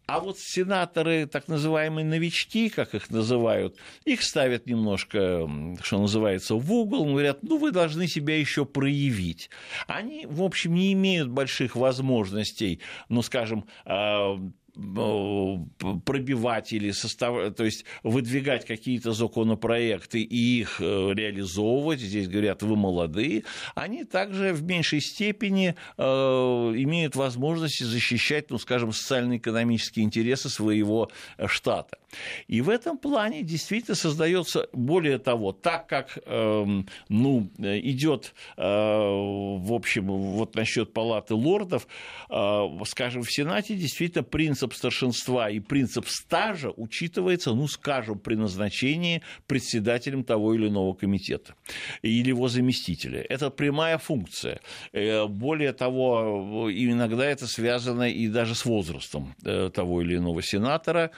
А 0.07 0.19
вот 0.19 0.39
сенаторы, 0.39 1.27
так 1.27 1.47
называемые 1.49 2.05
новички, 2.05 2.71
как 2.71 2.95
их 2.95 3.11
называют, 3.11 3.77
их 4.05 4.23
ставят 4.23 4.67
немножко, 4.67 5.49
что 5.83 5.99
называется, 5.99 6.55
в 6.55 6.73
угол, 6.73 7.05
говорят, 7.05 7.43
ну 7.43 7.59
вы 7.59 7.71
должны 7.71 8.09
себя 8.09 8.39
еще 8.39 8.65
проявить. 8.65 9.51
Они, 9.87 10.27
в 10.27 10.43
общем, 10.43 10.75
не 10.75 10.93
имеют 10.95 11.29
больших 11.29 11.77
возможностей, 11.77 12.81
ну, 13.09 13.23
скажем, 13.23 13.67
а, 13.85 14.39
пробивать 14.75 16.73
или 16.73 16.93
состав... 16.93 17.55
то 17.55 17.65
есть 17.65 17.85
выдвигать 18.03 18.65
какие-то 18.65 19.13
законопроекты 19.13 20.23
и 20.23 20.61
их 20.61 20.81
э, 20.81 21.13
реализовывать, 21.13 22.01
здесь 22.01 22.27
говорят, 22.27 22.63
вы 22.63 22.77
молодые, 22.77 23.45
они 23.75 24.05
также 24.05 24.55
в 24.55 24.63
меньшей 24.63 25.01
степени 25.01 25.75
э, 25.99 26.03
имеют 26.03 27.17
возможность 27.17 27.85
защищать, 27.85 28.51
ну, 28.51 28.59
скажем, 28.59 28.93
социально-экономические 28.93 30.07
интересы 30.07 30.49
своего 30.49 31.11
штата. 31.47 31.99
И 32.47 32.61
в 32.61 32.69
этом 32.69 32.99
плане 32.99 33.43
действительно 33.43 33.95
создается, 33.95 34.69
более 34.73 35.19
того, 35.19 35.53
так 35.53 35.87
как 35.87 36.19
эм, 36.27 36.89
ну, 37.09 37.51
идет, 37.59 38.35
э, 38.57 38.63
в 38.63 39.73
общем, 39.73 40.07
вот 40.07 40.55
насчет 40.55 40.93
палаты 40.93 41.35
лордов, 41.35 41.87
э, 42.31 42.69
скажем, 42.87 43.23
в 43.23 43.33
Сенате 43.33 43.77
действительно 43.77 44.25
принцип 44.25 44.62
старшинства 44.71 45.51
и 45.51 45.61
принцип 45.61 46.07
стажа 46.07 46.71
учитывается, 46.77 47.53
ну, 47.53 47.67
скажем, 47.67 48.19
при 48.19 48.35
назначении 48.37 49.23
председателем 49.47 50.25
того 50.25 50.55
или 50.55 50.69
иного 50.69 50.95
комитета 50.95 51.55
или 52.03 52.29
его 52.29 52.49
заместителя. 52.49 53.25
Это 53.29 53.51
прямая 53.51 53.99
функция. 53.99 54.61
Э, 54.93 55.27
более 55.27 55.73
того, 55.73 56.71
иногда 56.71 57.25
это 57.25 57.47
связано 57.47 58.09
и 58.11 58.29
даже 58.29 58.55
с 58.55 58.65
возрастом 58.65 59.35
того 59.43 60.03
или 60.03 60.17
иного 60.17 60.43
сенатора. 60.43 61.11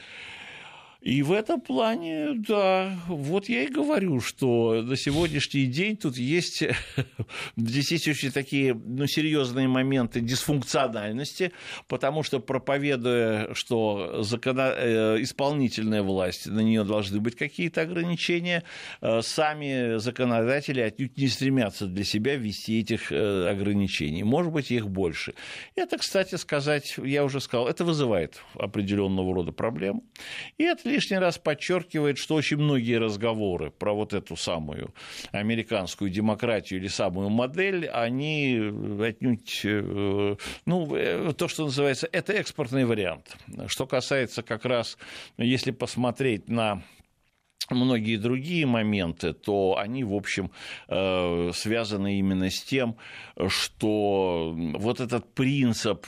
И 1.04 1.22
в 1.22 1.32
этом 1.32 1.60
плане, 1.60 2.32
да, 2.32 2.98
вот 3.08 3.50
я 3.50 3.64
и 3.64 3.66
говорю, 3.66 4.20
что 4.20 4.80
на 4.82 4.96
сегодняшний 4.96 5.66
день 5.66 5.98
тут 5.98 6.16
есть, 6.16 6.62
есть 7.56 8.08
очень 8.08 8.32
такие 8.32 8.72
ну, 8.72 9.06
серьезные 9.06 9.68
моменты 9.68 10.22
дисфункциональности, 10.22 11.52
потому 11.88 12.22
что 12.22 12.40
проповедуя, 12.40 13.52
что 13.52 14.22
закона... 14.22 14.72
Э, 14.76 15.16
исполнительная 15.20 16.02
власть, 16.02 16.46
на 16.46 16.60
нее 16.60 16.84
должны 16.84 17.20
быть 17.20 17.36
какие-то 17.36 17.82
ограничения, 17.82 18.62
э, 19.02 19.20
сами 19.20 19.98
законодатели 19.98 20.80
отнюдь 20.80 21.18
не 21.18 21.28
стремятся 21.28 21.86
для 21.86 22.04
себя 22.04 22.36
ввести 22.36 22.80
этих 22.80 23.12
э, 23.12 23.50
ограничений. 23.50 24.22
Может 24.22 24.52
быть, 24.52 24.70
их 24.70 24.88
больше. 24.88 25.34
Это, 25.74 25.98
кстати 25.98 26.36
сказать, 26.36 26.94
я 26.96 27.24
уже 27.24 27.40
сказал, 27.40 27.68
это 27.68 27.84
вызывает 27.84 28.40
определенного 28.54 29.34
рода 29.34 29.52
проблемы. 29.52 30.00
И 30.56 30.64
это 30.64 30.93
лишний 30.94 31.18
раз 31.18 31.38
подчеркивает, 31.38 32.18
что 32.18 32.36
очень 32.36 32.58
многие 32.58 32.98
разговоры 32.98 33.70
про 33.70 33.92
вот 33.92 34.14
эту 34.14 34.36
самую 34.36 34.94
американскую 35.32 36.08
демократию 36.10 36.80
или 36.80 36.88
самую 36.88 37.30
модель, 37.30 37.86
они 37.88 38.72
отнюдь, 39.02 39.60
э, 39.64 40.36
ну, 40.66 40.94
э, 40.94 41.32
то, 41.36 41.48
что 41.48 41.64
называется, 41.64 42.08
это 42.12 42.32
экспортный 42.32 42.84
вариант. 42.84 43.36
Что 43.66 43.86
касается 43.86 44.42
как 44.42 44.64
раз, 44.64 44.96
если 45.36 45.72
посмотреть 45.72 46.48
на 46.48 46.82
многие 47.70 48.16
другие 48.16 48.66
моменты, 48.66 49.32
то 49.32 49.76
они, 49.78 50.04
в 50.04 50.14
общем, 50.14 50.50
э, 50.88 51.50
связаны 51.54 52.18
именно 52.18 52.50
с 52.50 52.62
тем, 52.62 52.96
что 53.48 54.54
вот 54.54 55.00
этот 55.00 55.34
принцип 55.34 56.06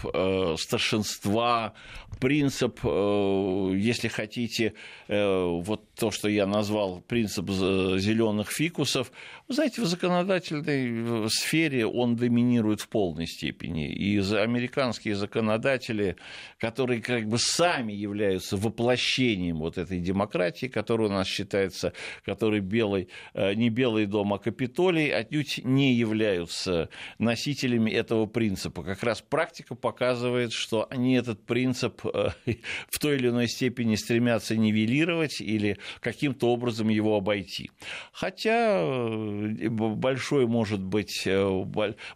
старшинства, 0.58 1.74
принцип, 2.20 2.80
э, 2.82 3.72
если 3.76 4.08
хотите, 4.08 4.74
э, 5.08 5.44
вот 5.44 5.82
то, 5.94 6.10
что 6.10 6.28
я 6.28 6.46
назвал 6.46 7.00
принцип 7.00 7.50
зеленых 7.50 8.50
фикусов, 8.50 9.10
знаете, 9.48 9.82
в 9.82 9.86
законодательной 9.86 11.28
сфере 11.30 11.86
он 11.86 12.16
доминирует 12.16 12.80
в 12.80 12.88
полной 12.88 13.26
степени. 13.26 13.92
И 13.92 14.18
американские 14.18 15.14
законодатели, 15.14 16.16
которые 16.58 17.00
как 17.00 17.28
бы 17.28 17.38
сами 17.38 17.92
являются 17.92 18.56
воплощением 18.56 19.58
вот 19.58 19.78
этой 19.78 20.00
демократии, 20.00 20.66
которая 20.66 21.08
у 21.08 21.12
нас 21.12 21.26
считается, 21.46 21.92
который 22.24 22.60
белый, 22.60 23.08
э, 23.34 23.54
не 23.54 23.70
белый 23.70 24.06
дом, 24.06 24.34
а 24.34 24.38
Капитолий, 24.38 25.10
отнюдь 25.10 25.60
не 25.64 25.94
являются 25.94 26.88
носителями 27.18 27.90
этого 27.90 28.26
принципа. 28.26 28.82
Как 28.82 29.02
раз 29.02 29.22
практика 29.22 29.74
показывает, 29.74 30.52
что 30.52 30.86
они 30.90 31.14
этот 31.14 31.44
принцип 31.46 32.02
Э, 32.04 32.30
в 32.88 32.98
той 32.98 33.16
или 33.16 33.28
иной 33.28 33.48
степени 33.48 33.94
стремятся 33.96 34.56
нивелировать 34.56 35.40
или 35.40 35.78
каким-то 36.00 36.48
образом 36.48 36.88
его 36.88 37.16
обойти. 37.16 37.70
Хотя 38.12 38.80
э, 38.80 39.68
большой, 39.68 40.46
может 40.46 40.82
быть, 40.82 41.26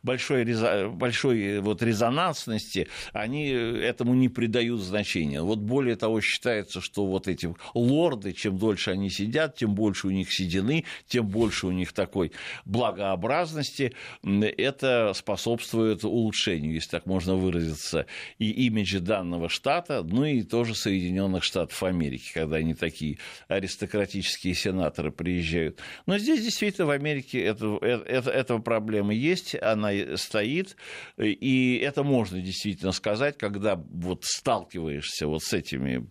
большой, 0.03 0.89
большой 0.91 1.61
вот 1.61 1.83
резонансности 1.83 2.89
они 3.13 3.49
этому 3.49 4.15
не 4.15 4.29
придают 4.29 4.81
значения. 4.81 5.43
Вот 5.43 5.59
более 5.59 5.97
того, 5.97 6.21
считается, 6.21 6.81
что 6.81 7.07
вот 7.07 7.29
эти 7.29 7.55
лорды, 7.75 8.33
чем 8.33 8.59
дольше 8.59 8.91
они 8.91 9.11
сидят, 9.21 9.57
тем 9.57 9.75
больше 9.75 10.07
у 10.07 10.11
них 10.11 10.33
седины, 10.33 10.85
тем 11.07 11.27
больше 11.27 11.67
у 11.67 11.71
них 11.71 11.93
такой 11.93 12.33
благообразности. 12.65 13.93
Это 14.23 15.13
способствует 15.15 16.05
улучшению, 16.05 16.75
если 16.75 16.91
так 16.91 17.07
можно 17.07 17.35
выразиться, 17.35 18.07
и 18.39 18.51
имиджа 18.67 19.01
данного 19.01 19.49
штата, 19.49 20.03
ну 20.03 20.25
и 20.25 20.43
тоже 20.43 20.75
Соединенных 20.75 21.45
Штатов 21.45 21.83
Америки, 21.83 22.31
когда 22.33 22.57
они 22.57 22.75
такие 22.75 23.19
аристократические 23.49 24.55
сенаторы 24.55 25.11
приезжают. 25.11 25.79
Но 26.07 26.19
здесь 26.19 26.43
действительно 26.43 26.87
в 26.87 26.91
Америке 26.91 27.43
это, 27.43 27.79
это, 27.83 28.31
эта 28.31 28.59
проблема 28.59 29.13
есть, 29.15 29.55
она 29.55 29.91
стоит, 30.17 30.77
и 31.19 31.81
это 31.85 32.03
можно 32.03 32.41
действительно 32.41 32.93
сказать, 32.93 33.37
когда 33.39 33.77
вот 33.77 34.25
сталкиваешься 34.25 35.27
вот 35.27 35.43
с 35.43 35.53
этими 35.53 36.07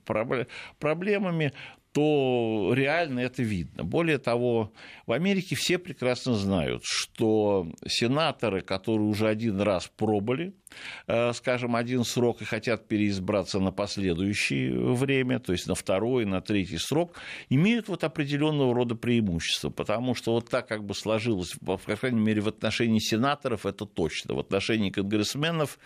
проблемами, 0.79 1.53
то 1.91 2.72
реально 2.74 3.22
это 3.22 3.41
видно. 3.41 3.84
Более 3.84 4.19
того, 4.19 4.72
в 5.08 5.12
Америке 5.12 5.55
все 5.55 5.79
прекрасно 5.79 6.36
знают, 6.36 6.84
что 6.86 7.67
сенаторы, 7.88 8.62
которые 8.62 9.08
уже 9.08 9.28
один 9.28 9.60
раз 9.60 9.91
пробовали, 9.97 10.54
э, 11.08 11.34
скажем, 11.34 11.75
один 11.75 12.04
срок 12.04 12.41
и 12.41 12.45
хотят 12.45 12.88
переизбраться 12.88 13.60
на 13.60 13.71
последующее 13.71 14.78
время, 14.93 15.39
то 15.39 15.52
есть 15.52 15.67
на 15.67 15.73
второй, 15.73 16.25
на 16.25 16.41
третий 16.41 16.78
срок, 16.78 17.15
имеют 17.49 17.88
вот 17.88 18.04
определенного 18.04 18.75
рода 18.75 18.95
преимущества, 18.95 19.69
потому 19.69 20.13
что 20.13 20.34
вот 20.34 20.49
так 20.49 20.67
как 20.67 20.84
бы 20.84 20.93
сложилось, 20.93 21.56
по 21.65 21.78
крайней 21.78 22.21
мере, 22.21 22.41
в 22.41 22.47
отношении 22.47 22.99
сенаторов 22.99 23.65
это 23.65 23.86
точно, 23.86 24.36
в 24.36 24.39
отношении 24.39 24.91
конгрессменов 24.91 25.80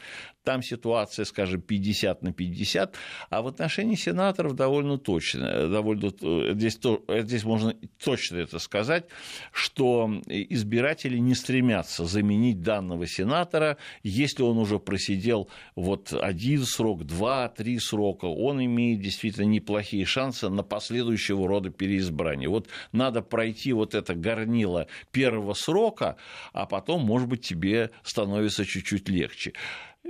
там 0.43 0.61
ситуация, 0.61 1.25
скажем, 1.25 1.61
50 1.61 2.21
на 2.21 2.33
50, 2.33 2.95
а 3.29 3.41
в 3.41 3.47
отношении 3.47 3.95
сенаторов 3.95 4.55
довольно 4.55 4.97
точно, 4.97 5.69
довольно, 5.69 5.92
э, 6.01 6.53
здесь, 6.53 6.79
здесь 7.23 7.43
можно 7.43 7.75
точно 8.03 8.37
это 8.37 8.59
сказать, 8.59 9.05
что 9.51 10.09
избиратели 10.27 11.17
не 11.17 11.35
стремятся 11.35 12.05
заменить 12.05 12.61
данного 12.61 13.07
сенатора, 13.07 13.77
если 14.03 14.43
он 14.43 14.57
уже 14.57 14.79
просидел 14.79 15.49
вот 15.75 16.13
один 16.13 16.63
срок, 16.65 17.05
два, 17.05 17.49
три 17.49 17.79
срока, 17.79 18.25
он 18.25 18.63
имеет 18.63 19.01
действительно 19.01 19.45
неплохие 19.45 20.05
шансы 20.05 20.49
на 20.49 20.63
последующего 20.63 21.47
рода 21.47 21.69
переизбрание. 21.69 22.49
Вот 22.49 22.67
надо 22.91 23.21
пройти 23.21 23.73
вот 23.73 23.95
это 23.95 24.15
горнило 24.15 24.87
первого 25.11 25.53
срока, 25.53 26.17
а 26.53 26.65
потом, 26.65 27.01
может 27.01 27.27
быть, 27.27 27.41
тебе 27.41 27.91
становится 28.03 28.65
чуть-чуть 28.65 29.09
легче. 29.09 29.53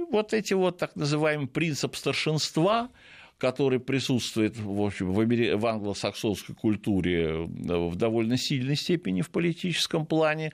вот 0.09 0.33
эти 0.33 0.53
вот 0.53 0.77
так 0.77 0.95
называемый 0.95 1.47
принцип 1.47 1.95
старшинства, 1.95 2.89
который 3.37 3.79
присутствует 3.79 4.57
в, 4.57 4.81
общем, 4.81 5.11
в, 5.13 5.57
в 5.57 5.65
англосаксонской 5.65 6.55
культуре 6.55 7.23
э, 7.25 7.45
в 7.45 7.95
довольно 7.95 8.37
сильной 8.37 8.75
степени 8.75 9.21
в 9.21 9.29
политическом 9.29 10.05
плане, 10.05 10.53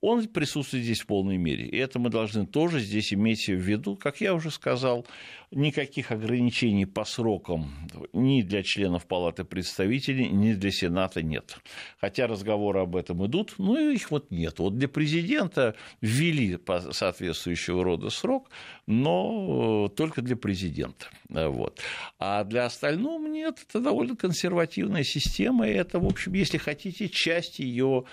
он 0.00 0.26
присутствует 0.28 0.84
здесь 0.84 1.00
в 1.00 1.06
полной 1.06 1.38
мере. 1.38 1.66
И 1.66 1.76
это 1.76 1.98
мы 1.98 2.10
должны 2.10 2.46
тоже 2.46 2.80
здесь 2.80 3.12
иметь 3.12 3.46
в 3.46 3.54
виду. 3.54 3.96
Как 3.96 4.20
я 4.20 4.34
уже 4.34 4.50
сказал, 4.50 5.06
никаких 5.50 6.12
ограничений 6.12 6.86
по 6.86 7.04
срокам 7.04 7.72
ни 8.12 8.42
для 8.42 8.62
членов 8.62 9.06
Палаты 9.06 9.44
представителей, 9.44 10.28
ни 10.28 10.52
для 10.52 10.70
Сената 10.70 11.22
нет. 11.22 11.58
Хотя 12.00 12.26
разговоры 12.26 12.80
об 12.80 12.96
этом 12.96 13.26
идут, 13.26 13.54
но 13.58 13.78
их 13.78 14.10
вот 14.10 14.30
нет. 14.30 14.58
Вот 14.58 14.76
для 14.76 14.88
президента 14.88 15.74
ввели 16.00 16.58
соответствующего 16.90 17.82
рода 17.82 18.10
срок, 18.10 18.50
но 18.86 19.88
только 19.96 20.22
для 20.22 20.36
президента. 20.36 21.06
Вот. 21.28 21.80
А 22.18 22.44
для 22.44 22.66
остального 22.66 23.26
нет, 23.26 23.64
это 23.68 23.80
довольно 23.80 24.16
консервативная 24.16 25.04
система, 25.04 25.68
и 25.68 25.72
это, 25.72 25.98
в 25.98 26.06
общем, 26.06 26.32
если 26.34 26.58
хотите, 26.58 27.08
часть 27.08 27.58
ее 27.58 28.04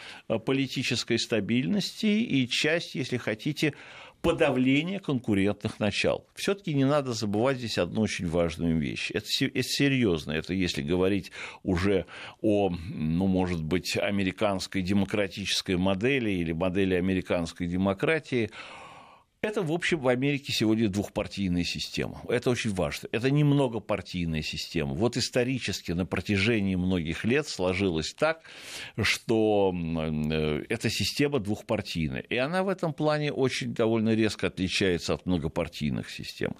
политической 0.45 1.17
стабильности 1.17 2.05
и 2.05 2.47
часть, 2.47 2.95
если 2.95 3.17
хотите, 3.17 3.73
подавление 4.25 4.99
конкурентных 4.99 5.79
начал. 5.79 6.25
Все-таки 6.33 6.73
не 6.73 6.83
надо 6.83 7.13
забывать 7.13 7.57
здесь 7.57 7.77
одну 7.77 8.01
очень 8.01 8.27
важную 8.27 8.79
вещь. 8.79 9.11
Это, 9.13 9.27
это 9.41 9.61
серьезно. 9.63 10.31
Это 10.31 10.53
если 10.53 10.81
говорить 10.81 11.31
уже 11.61 12.07
о, 12.41 12.71
ну, 12.71 13.27
может 13.27 13.63
быть, 13.63 13.95
американской 13.95 14.81
демократической 14.81 15.77
модели 15.77 16.31
или 16.31 16.53
модели 16.53 16.95
американской 16.95 17.67
демократии, 17.67 18.49
Это, 19.45 19.61
в 19.61 19.71
общем, 19.71 19.99
в 19.99 20.07
Америке 20.07 20.51
сегодня 20.51 20.89
двухпартийная 20.89 21.63
система. 21.63 22.19
Это 22.29 22.49
очень 22.49 22.73
важно. 22.73 23.09
Это 23.11 23.29
не 23.29 23.43
многопартийная 23.43 24.41
система. 24.41 24.95
Вот 24.95 25.17
исторически 25.17 25.91
на 25.91 26.07
протяжении 26.07 26.73
многих 26.73 27.23
лет 27.25 27.47
сложилось 27.47 28.15
так, 28.15 28.41
что 28.99 29.71
э, 29.71 30.63
эта 30.67 30.89
система 30.89 31.37
двухпартийная. 31.37 32.21
И 32.21 32.35
она 32.37 32.63
в 32.63 32.69
этом 32.69 32.91
плане 32.91 33.31
очень 33.31 33.75
довольно 33.75 34.15
резко 34.15 34.47
отличается 34.47 35.13
от 35.13 35.27
многопартийных 35.27 36.09
систем. 36.09 36.55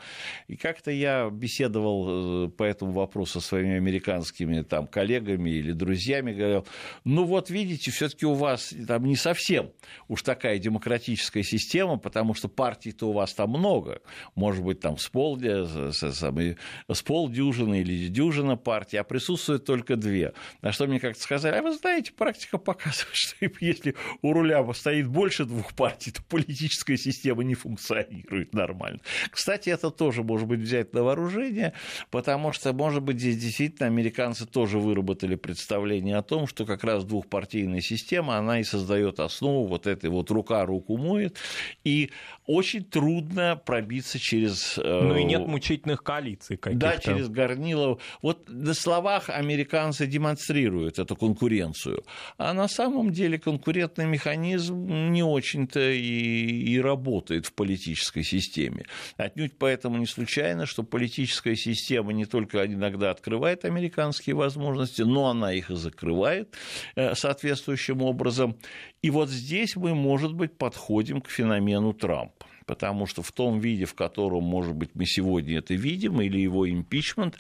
И 0.48 0.56
как-то 0.56 0.92
я 0.92 1.32
беседовал 1.32 2.46
э, 2.46 2.50
по 2.50 2.62
этому 2.66 2.92
вопросу 2.92 3.42
со 3.42 3.48
своими 3.48 3.78
американскими 3.78 4.62
там, 4.62 4.86
коллегами 4.86 5.50
или 5.50 5.72
друзьями, 5.72 6.34
говорил, 6.34 6.68
ну 7.04 7.24
вот 7.24 7.50
видите, 7.50 7.90
все-таки 7.90 8.28
у 8.28 8.36
вас 8.36 8.76
там 8.88 9.06
не 9.06 9.16
совсем 9.16 9.72
уж 10.08 10.22
такая 10.22 10.60
демократическая 10.60 11.42
система, 11.42 11.98
потому 11.98 12.36
что 12.36 12.48
партий-то 12.76 13.10
у 13.10 13.14
вас 13.14 13.34
там 13.34 13.52
много. 13.52 14.02
Может 14.36 14.64
быть, 14.64 14.80
там 14.80 14.98
с, 14.98 15.08
пол, 15.08 15.40
с 15.40 17.02
полдюжины 17.04 17.82
или 17.82 18.08
дюжина 18.08 18.58
партий, 18.58 18.98
а 18.98 19.04
присутствует 19.04 19.66
только 19.66 19.96
две. 19.96 20.34
На 20.62 20.72
что 20.72 20.88
мне 20.88 21.00
как-то 21.00 21.22
сказали, 21.22 21.56
а 21.58 21.62
вы 21.62 21.74
знаете, 21.74 22.12
практика 22.12 22.58
показывает, 22.58 23.08
что 23.14 23.36
если 23.62 23.96
у 24.22 24.34
руля 24.34 24.66
стоит 24.74 25.08
больше 25.08 25.46
двух 25.46 25.74
партий, 25.74 26.12
то 26.12 26.22
политическая 26.24 26.98
система 26.98 27.44
не 27.44 27.56
функционирует 27.56 28.54
нормально. 28.54 29.00
Кстати, 29.32 29.70
это 29.70 29.90
тоже 29.90 30.24
может 30.24 30.48
быть 30.48 30.60
взять 30.60 30.94
на 30.94 31.04
вооружение, 31.04 31.74
потому 32.12 32.52
что, 32.52 32.74
может 32.74 33.04
быть, 33.04 33.20
здесь 33.20 33.38
действительно 33.38 33.88
американцы 33.88 34.46
тоже 34.46 34.80
выработали 34.80 35.36
представление 35.36 36.18
о 36.18 36.24
том, 36.24 36.48
что 36.48 36.66
как 36.66 36.84
раз 36.84 37.06
двухпартийная 37.06 37.82
система, 37.82 38.38
она 38.38 38.60
и 38.60 38.64
создает 38.64 39.20
основу 39.20 39.68
вот 39.68 39.88
этой 39.88 40.10
вот 40.10 40.30
рука 40.32 40.66
руку 40.66 40.98
моет, 40.98 41.38
и 41.86 42.12
очень 42.46 42.65
трудно 42.90 43.62
пробиться 43.64 44.20
через... 44.20 44.78
Э, 44.78 45.02
ну 45.02 45.16
и 45.16 45.24
нет 45.24 45.48
мучительных 45.48 46.04
коалиций 46.04 46.58
каких-то. 46.58 46.88
Да, 46.88 46.98
через 46.98 47.30
горнило. 47.30 48.00
Вот 48.22 48.50
на 48.50 48.74
словах 48.74 49.30
американцы 49.30 50.08
демонстрируют 50.08 51.00
эту 51.00 51.16
конкуренцию, 51.16 52.04
а 52.38 52.54
на 52.54 52.68
самом 52.68 53.12
деле 53.12 53.40
конкурентный 53.40 54.06
механизм 54.06 55.12
не 55.12 55.24
очень-то 55.24 55.80
и, 55.80 56.00
и 56.00 56.80
работает 56.80 57.46
в 57.46 57.54
политической 57.54 58.24
системе. 58.24 58.86
Отнюдь 59.18 59.58
поэтому 59.58 59.98
не 59.98 60.06
случайно, 60.06 60.66
что 60.66 60.84
политическая 60.84 61.56
система 61.56 62.14
не 62.14 62.26
только 62.26 62.66
иногда 62.66 63.12
открывает 63.12 63.66
американские 63.66 64.36
возможности, 64.36 65.02
но 65.02 65.28
она 65.28 65.54
их 65.54 65.70
и 65.70 65.76
закрывает 65.76 66.56
э, 66.96 67.16
соответствующим 67.16 68.02
образом. 68.02 68.58
И 69.02 69.10
вот 69.10 69.30
здесь 69.30 69.76
мы, 69.76 69.94
может 69.94 70.34
быть, 70.34 70.58
подходим 70.58 71.22
к 71.22 71.30
феномену 71.30 71.94
Трампа 71.94 72.46
потому 72.66 73.06
что 73.06 73.22
в 73.22 73.32
том 73.32 73.60
виде, 73.60 73.86
в 73.86 73.94
котором, 73.94 74.44
может 74.44 74.76
быть, 74.76 74.92
мы 74.94 75.06
сегодня 75.06 75.60
это 75.60 75.74
видим, 75.74 76.22
или 76.22 76.40
его 76.40 76.70
импичмент, 76.70 77.38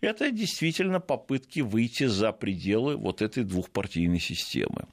это 0.00 0.30
действительно 0.30 1.00
попытки 1.00 1.60
выйти 1.60 2.04
за 2.04 2.32
пределы 2.32 2.96
вот 2.96 3.22
этой 3.22 3.44
двухпартийной 3.44 4.20
системы. 4.20 4.86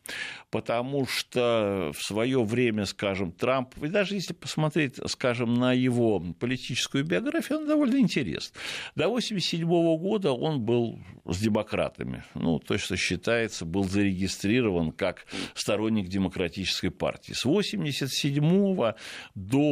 Потому 0.51 1.05
что 1.05 1.91
в 1.95 2.03
свое 2.03 2.43
время, 2.43 2.85
скажем, 2.85 3.31
Трамп, 3.31 3.77
и 3.83 3.87
даже 3.87 4.15
если 4.15 4.33
посмотреть, 4.33 4.99
скажем, 5.07 5.53
на 5.53 5.73
его 5.73 6.19
политическую 6.39 7.05
биографию, 7.05 7.59
он 7.59 7.67
довольно 7.67 7.97
интересен. 7.97 8.53
До 8.95 9.05
1987 9.05 9.67
года 9.97 10.31
он 10.31 10.61
был 10.61 10.99
с 11.25 11.39
демократами, 11.39 12.23
ну, 12.33 12.59
то, 12.59 12.77
что 12.77 12.97
считается, 12.97 13.65
был 13.65 13.83
зарегистрирован 13.83 14.91
как 14.91 15.25
сторонник 15.53 16.07
демократической 16.07 16.89
партии. 16.89 17.33
С 17.33 17.45
1987 17.45 18.93
до 19.35 19.68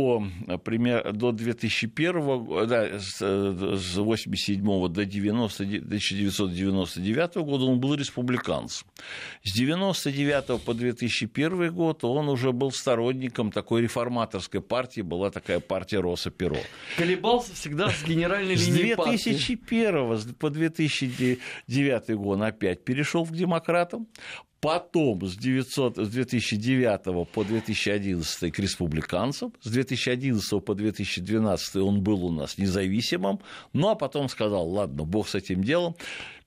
пример, 0.64 1.14
до 1.14 1.32
2001, 1.32 2.68
да, 2.68 3.00
с 3.00 3.96
87 3.98 4.88
до 4.90 5.06
90, 5.06 5.64
1999 5.64 7.36
года 7.36 7.66
он 7.66 7.80
был 7.80 7.96
республиканцем. 7.96 8.88
С 9.44 9.54
99 9.54 10.62
по 10.64 10.74
2001 10.74 11.74
год 11.74 12.04
он 12.04 12.30
уже 12.30 12.52
был 12.52 12.72
сторонником 12.72 13.52
такой 13.52 13.82
реформаторской 13.82 14.62
партии, 14.62 15.02
была 15.02 15.32
такая 15.32 15.60
партия 15.60 16.00
Роса 16.00 16.30
Перо. 16.30 16.58
Колебался 16.98 17.54
всегда 17.54 17.90
с 17.90 18.04
генеральной 18.04 18.56
линией 18.56 18.94
С 18.94 18.98
2001 18.98 20.08
партии. 20.08 20.34
по 20.34 20.50
2009 20.50 22.10
год 22.16 22.38
он 22.38 22.44
опять 22.44 22.84
перешел 22.84 23.26
к 23.26 23.32
демократам, 23.32 24.08
Потом 24.60 25.24
с, 25.28 25.36
900, 25.36 25.98
с 25.98 26.10
2009 26.10 27.30
по 27.32 27.44
2011 27.44 28.52
к 28.52 28.60
республиканцам, 28.60 29.54
с 29.62 29.70
2011 29.70 30.66
по 30.66 30.74
2012 30.74 31.76
он 31.76 32.02
был 32.02 32.26
у 32.26 32.32
нас 32.32 32.58
независимым, 32.58 33.40
ну 33.74 33.90
а 33.90 33.96
потом 33.96 34.30
сказал, 34.30 34.68
ладно, 34.68 35.04
бог 35.04 35.28
с 35.28 35.36
этим 35.36 35.64
делом, 35.64 35.96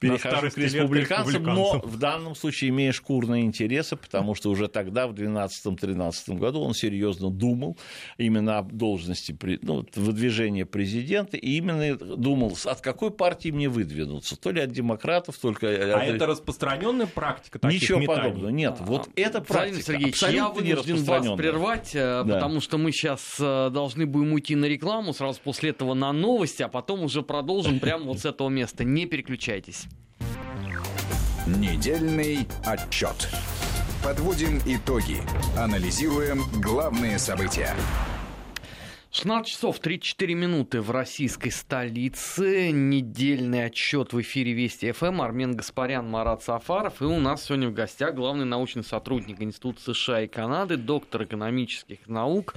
перехожу 0.00 0.50
к 0.50 0.56
республиканцам, 0.56 1.42
но 1.42 1.80
в 1.84 1.98
данном 1.98 2.34
случае 2.34 2.70
имея 2.70 2.92
шкурные 2.92 3.44
интересы, 3.44 3.96
потому 3.96 4.34
что 4.34 4.50
уже 4.50 4.68
тогда, 4.68 5.06
в 5.06 5.12
2012-2013 5.12 6.38
году, 6.38 6.62
он 6.62 6.74
серьезно 6.74 7.30
думал 7.30 7.76
именно 8.16 8.58
о 8.58 8.62
должности, 8.62 9.36
ну, 9.62 9.86
выдвижения 9.94 10.64
президента, 10.64 11.36
и 11.36 11.56
именно 11.56 11.96
думал, 11.96 12.56
от 12.64 12.80
какой 12.80 13.10
партии 13.10 13.50
мне 13.50 13.68
выдвинуться, 13.68 14.36
то 14.36 14.50
ли 14.50 14.60
от 14.60 14.72
демократов, 14.72 15.36
только... 15.38 15.68
А 15.68 16.00
от... 16.00 16.08
это 16.08 16.26
распространенная 16.26 17.06
практика 17.06 17.58
таких 17.58 17.82
Ничего 17.82 18.00
метаний? 18.00 18.22
подобного, 18.22 18.50
нет, 18.50 18.76
вот 18.80 19.08
а, 19.08 19.20
это 19.20 19.40
практика 19.42 19.82
Сергеевич, 19.82 20.22
я 20.22 20.48
вынужден 20.48 21.04
вас 21.04 21.26
прервать, 21.36 21.90
э, 21.94 22.24
да. 22.24 22.34
потому 22.34 22.60
что 22.60 22.78
мы 22.78 22.92
сейчас 22.92 23.36
э, 23.38 23.70
должны 23.70 24.06
будем 24.06 24.32
уйти 24.32 24.56
на 24.56 24.64
рекламу, 24.64 25.12
сразу 25.12 25.40
после 25.44 25.70
этого 25.70 25.92
на 25.92 26.12
новости, 26.12 26.62
а 26.62 26.68
потом 26.68 27.02
уже 27.02 27.22
продолжим 27.22 27.80
прямо 27.80 28.04
вот 28.04 28.20
с 28.20 28.24
этого 28.24 28.48
места. 28.48 28.84
Не 28.84 29.06
переключайтесь. 29.06 29.89
Недельный 31.58 32.46
отчет. 32.64 33.28
Подводим 34.04 34.60
итоги. 34.66 35.16
Анализируем 35.58 36.42
главные 36.62 37.18
события. 37.18 37.74
16 39.10 39.50
часов 39.50 39.80
34 39.80 40.34
минуты 40.34 40.80
в 40.80 40.92
российской 40.92 41.50
столице. 41.50 42.70
Недельный 42.70 43.64
отчет 43.64 44.12
в 44.12 44.20
эфире 44.20 44.52
Вести 44.52 44.92
ФМ. 44.92 45.20
Армен 45.20 45.56
Гаспарян, 45.56 46.08
Марат 46.08 46.44
Сафаров. 46.44 47.02
И 47.02 47.04
у 47.04 47.18
нас 47.18 47.42
сегодня 47.42 47.68
в 47.68 47.74
гостях 47.74 48.14
главный 48.14 48.44
научный 48.44 48.84
сотрудник 48.84 49.42
Института 49.42 49.92
США 49.92 50.22
и 50.22 50.28
Канады, 50.28 50.76
доктор 50.76 51.24
экономических 51.24 52.06
наук 52.06 52.54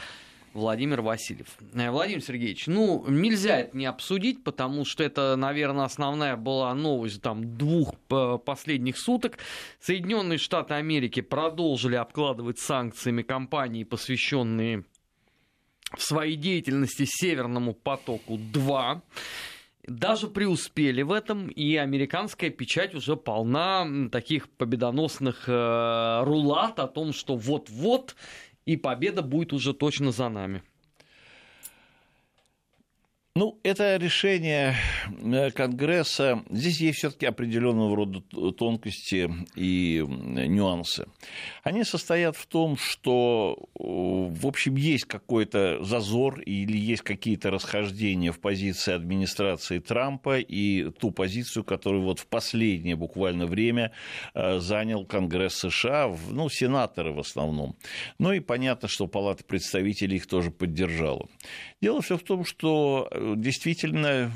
Владимир 0.54 1.02
Васильев. 1.02 1.48
Э, 1.74 1.90
Владимир 1.92 2.22
Сергеевич, 2.22 2.68
ну, 2.68 3.04
нельзя 3.08 3.60
это 3.60 3.76
не 3.76 3.86
обсудить, 3.86 4.44
потому 4.44 4.86
что 4.86 5.04
это, 5.04 5.36
наверное, 5.36 5.86
основная 5.86 6.36
была 6.36 6.74
новость 6.74 7.22
там, 7.22 7.58
двух 7.58 7.96
э, 8.10 8.38
последних 8.44 8.98
суток. 8.98 9.38
Соединенные 9.80 10.38
Штаты 10.38 10.76
Америки 10.76 11.22
продолжили 11.22 11.96
обкладывать 11.96 12.60
санкциями 12.60 13.24
компании, 13.24 13.84
посвященные 13.84 14.84
в 15.96 16.02
своей 16.02 16.36
деятельности 16.36 17.06
Северному 17.08 17.74
потоку-2 17.74 19.02
даже 19.86 20.28
преуспели 20.28 21.02
в 21.02 21.12
этом, 21.12 21.48
и 21.48 21.76
американская 21.76 22.50
печать 22.50 22.96
уже 22.96 23.18
полна 23.18 23.86
таких 24.12 24.50
победоносных 24.50 25.44
э, 25.48 26.24
рулат 26.24 26.80
о 26.80 26.88
том, 26.88 27.12
что 27.12 27.36
вот-вот 27.36 28.16
и 28.66 28.78
победа 28.78 29.22
будет 29.22 29.54
уже 29.54 29.74
точно 29.74 30.12
за 30.12 30.30
нами. 30.30 30.64
Ну, 33.36 33.60
это 33.64 33.98
решение 33.98 34.76
э, 35.08 35.50
Конгресса. 35.50 36.44
Здесь 36.52 36.80
есть 36.82 37.00
все-таки 37.00 37.26
определенного 37.26 37.96
рода 37.96 38.22
тонкости 38.52 39.28
и 39.56 40.06
нюансы. 40.08 41.08
Они 41.64 41.84
состоят 41.84 42.38
в 42.38 42.46
том, 42.46 42.78
что, 42.78 43.58
в 43.74 44.46
общем, 44.46 44.76
есть 44.76 45.06
какой-то 45.06 45.84
зазор 45.84 46.42
или 46.42 46.78
есть 46.78 47.02
какие-то 47.02 47.50
расхождения 47.50 48.32
в 48.32 48.40
позиции 48.40 48.94
администрации 48.94 49.80
Трампа 49.80 50.38
и 50.38 50.92
ту 50.92 51.10
позицию, 51.10 51.64
которую 51.64 52.04
вот 52.04 52.20
в 52.20 52.28
последнее 52.28 52.96
буквально 52.96 53.48
время 53.48 53.94
э, 54.36 54.60
занял 54.60 55.08
Конгресс 55.08 55.56
США, 55.56 56.16
ну, 56.30 56.50
сенаторы 56.50 57.14
в 57.14 57.20
основном. 57.20 57.78
Ну 58.20 58.32
и 58.32 58.42
понятно, 58.42 58.88
что 58.88 59.08
Палата 59.08 59.44
представителей 59.44 60.18
их 60.18 60.28
тоже 60.28 60.52
поддержала. 60.52 61.28
Дело 61.84 62.02
все 62.02 62.18
в 62.18 62.24
том, 62.24 62.46
что 62.46 63.10
действительно 63.36 64.32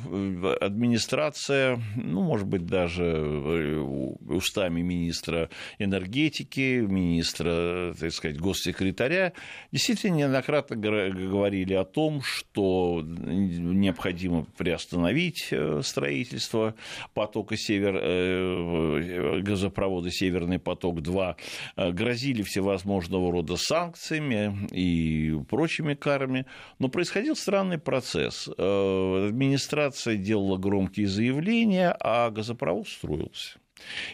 администрация, 0.59 1.81
ну, 1.95 2.21
может 2.21 2.45
быть, 2.45 2.65
даже 2.65 3.79
устами 4.19 4.81
министра 4.81 5.49
энергетики, 5.79 6.81
министра, 6.85 7.93
так 7.97 8.11
сказать, 8.11 8.37
госсекретаря, 8.37 9.31
действительно 9.71 10.15
неоднократно 10.15 10.75
говорили 10.75 11.73
о 11.73 11.85
том, 11.85 12.21
что 12.21 13.01
необходимо 13.01 14.45
приостановить 14.57 15.53
строительство 15.83 16.75
потока 17.13 17.55
север, 17.55 19.41
газопровода 19.41 20.11
«Северный 20.11 20.59
поток-2», 20.59 21.37
грозили 21.93 22.41
всевозможного 22.41 23.31
рода 23.31 23.55
санкциями 23.55 24.67
и 24.73 25.33
прочими 25.47 25.93
карами, 25.93 26.45
но 26.79 26.89
происходил 26.89 27.36
странный 27.37 27.77
процесс. 27.77 28.49
Э, 28.57 29.27
администрация 29.29 30.17
делала 30.17 30.57
громкие 30.57 31.07
заявления, 31.07 31.95
а 31.99 32.29
газопровод 32.29 32.87
строился. 32.87 33.59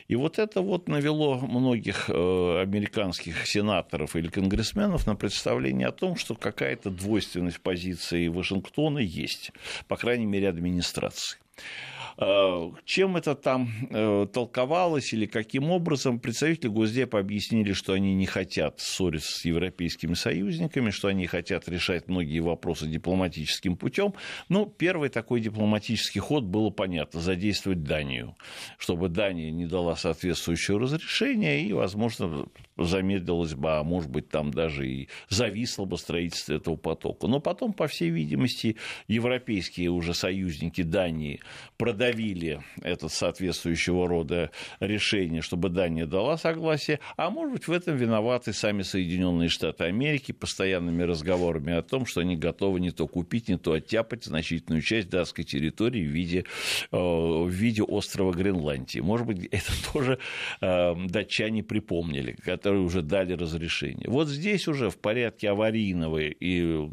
И 0.08 0.16
вот 0.16 0.40
это 0.40 0.62
вот 0.62 0.88
навело 0.88 1.40
многих 1.40 2.10
э, 2.10 2.62
американских 2.62 3.48
сенаторов 3.48 4.16
или 4.16 4.28
конгрессменов 4.28 5.08
на 5.08 5.16
представление 5.16 5.88
о 5.88 5.92
том, 5.92 6.16
что 6.16 6.36
какая-то 6.36 6.90
двойственность 6.90 7.62
позиции 7.62 8.28
Вашингтона 8.28 9.00
есть, 9.00 9.52
по 9.88 9.96
крайней 9.96 10.26
мере, 10.26 10.50
администрации. 10.50 11.40
Э, 12.18 12.72
чем 12.86 13.18
это 13.18 13.36
там 13.36 13.70
э, 13.90 14.28
толковалось 14.32 15.14
или 15.14 15.26
каким 15.26 15.72
образом, 15.72 16.20
представители 16.20 16.68
Госдепа 16.68 17.20
объяснили, 17.20 17.74
что 17.74 17.94
они 17.94 18.14
не 18.14 18.26
хотят 18.26 18.80
ссориться 18.80 19.40
с 19.40 19.46
европейскими 19.46 20.14
союзниками, 20.14 20.92
что 20.92 21.08
они 21.08 21.26
хотят 21.26 21.68
решать 21.68 22.08
многие 22.08 22.40
вопросы 22.40 22.88
дипломатическим 22.88 23.76
путем. 23.76 24.14
Ну, 24.50 24.66
первый 24.66 25.10
такой 25.10 25.42
дипломатический 25.42 26.20
ход 26.20 26.44
было 26.44 26.70
понятно, 26.70 27.20
задействовать 27.20 27.84
Данию, 27.84 28.36
чтобы 28.78 29.10
Дания 29.10 29.52
не 29.52 29.66
дала 29.66 29.96
соответствующего 29.96 30.80
разрешения 30.80 31.62
и, 31.66 31.74
возможно, 31.74 32.46
замедлилось 32.78 33.56
бы, 33.56 33.72
а 33.72 33.84
может 33.84 34.10
быть, 34.10 34.30
там 34.30 34.52
даже 34.52 34.88
и 34.88 35.10
зависло 35.30 35.86
бы 35.86 35.98
строительство 35.98 36.54
этого 36.54 36.76
потока. 36.76 37.28
Но 37.28 37.40
потом, 37.40 37.74
по 37.74 37.88
всей 37.88 38.10
видимости, 38.10 38.78
европейские 39.08 39.90
уже 39.90 40.14
союзники 40.14 40.82
Дании 40.82 41.42
продавили 42.04 42.62
это 42.82 43.08
соответствующего 43.08 44.08
рода 44.10 44.52
решение, 44.82 45.42
чтобы 45.42 45.70
Дания 45.70 46.06
дала 46.06 46.38
согласие, 46.38 47.00
а 47.16 47.30
может 47.30 47.54
быть, 47.54 47.68
в 47.68 47.72
этом 47.72 47.96
виноваты 47.96 48.52
сами 48.52 48.82
Соединенные 48.82 49.48
Штаты 49.48 49.86
Америки 49.86 50.34
постоянными 50.34 51.04
разговорами 51.04 51.74
о 51.74 51.82
том, 51.82 52.06
что 52.06 52.20
они 52.20 52.36
готовы 52.36 52.82
не 52.82 52.92
то 52.92 53.08
купить, 53.08 53.48
не 53.48 53.58
то 53.58 53.72
оттяпать 53.72 54.26
значительную 54.26 54.82
часть 54.82 55.10
датской 55.10 55.46
территории 55.46 56.04
в 56.06 56.10
виде, 56.10 56.44
э, 56.92 56.98
в 56.98 57.50
виде 57.50 57.84
острова 57.84 58.34
Гренландии. 58.34 59.00
Может 59.00 59.26
быть, 59.26 59.46
это 59.46 59.72
тоже 59.94 60.20
э, 60.60 60.96
датчане 61.08 61.64
припомнили, 61.64 62.34
которые 62.44 62.82
уже 62.82 63.02
дали 63.02 63.32
разрешение. 63.34 64.10
Вот 64.10 64.28
здесь 64.28 64.68
уже 64.68 64.90
в 64.90 64.98
порядке 64.98 65.50
аварийного 65.50 66.20
и, 66.20 66.90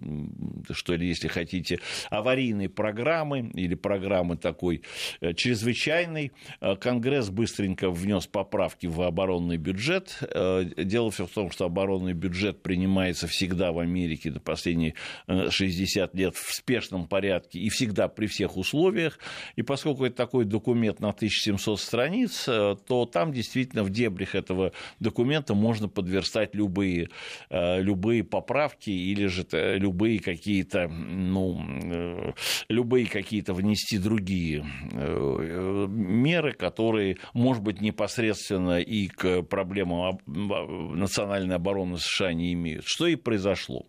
что 0.71 0.95
ли, 0.95 1.09
если 1.09 1.27
хотите, 1.27 1.81
аварийной 2.11 2.69
программы 2.69 3.51
или 3.55 3.75
программы 3.75 4.37
такой 4.37 4.83
э, 5.21 5.35
чрезвычайной, 5.35 6.33
э, 6.61 6.77
Конгресс 6.77 7.31
быстренько 7.31 7.91
внес 7.91 8.27
поправки 8.27 8.87
в 8.87 9.03
оборонный 9.03 9.57
бюджет. 9.57 10.19
Э, 10.23 10.65
дело 10.77 11.11
все 11.11 11.27
в 11.27 11.31
том, 11.31 11.51
что 11.51 11.65
оборонный 11.65 12.13
бюджет 12.13 12.63
принимается 12.63 13.27
всегда 13.27 13.73
в 13.73 13.79
Америке 13.79 14.31
до 14.31 14.41
последние 14.41 14.95
60 15.29 16.15
лет 16.15 16.37
в 16.37 16.55
спешном 16.55 17.07
порядке 17.07 17.59
и 17.59 17.69
всегда 17.69 18.09
при 18.09 18.27
всех 18.27 18.57
условиях. 18.57 19.19
И 19.57 19.63
поскольку 19.63 20.05
это 20.05 20.17
такой 20.17 20.45
документ 20.45 21.01
на 21.01 21.11
1700 21.11 21.81
страниц, 21.81 22.45
то 22.45 23.09
там 23.11 23.33
действительно 23.33 23.83
в 23.83 23.91
дебрях 23.91 24.35
этого 24.35 24.73
документа 24.99 25.55
можно 25.55 25.89
подверстать 25.89 26.55
любые, 26.55 27.09
любые 27.51 28.25
поправки 28.25 28.91
или 28.91 29.27
же 29.27 29.47
любые 29.53 30.21
какие-то, 30.21 30.89
ну, 30.89 32.35
любые 32.69 33.07
какие-то 33.07 33.55
внести 33.55 33.99
другие 33.99 34.65
меры, 34.93 36.53
которые, 36.53 37.17
может 37.35 37.63
быть, 37.63 37.81
непосредственно 37.81 38.81
и 38.81 39.09
к 39.09 39.43
проблемам 39.43 40.19
национальной 40.27 41.57
обороны 41.57 41.99
США 41.99 42.33
не 42.33 42.53
имеют. 42.53 42.85
Что 42.87 43.07
и 43.07 43.17
произошло. 43.17 43.87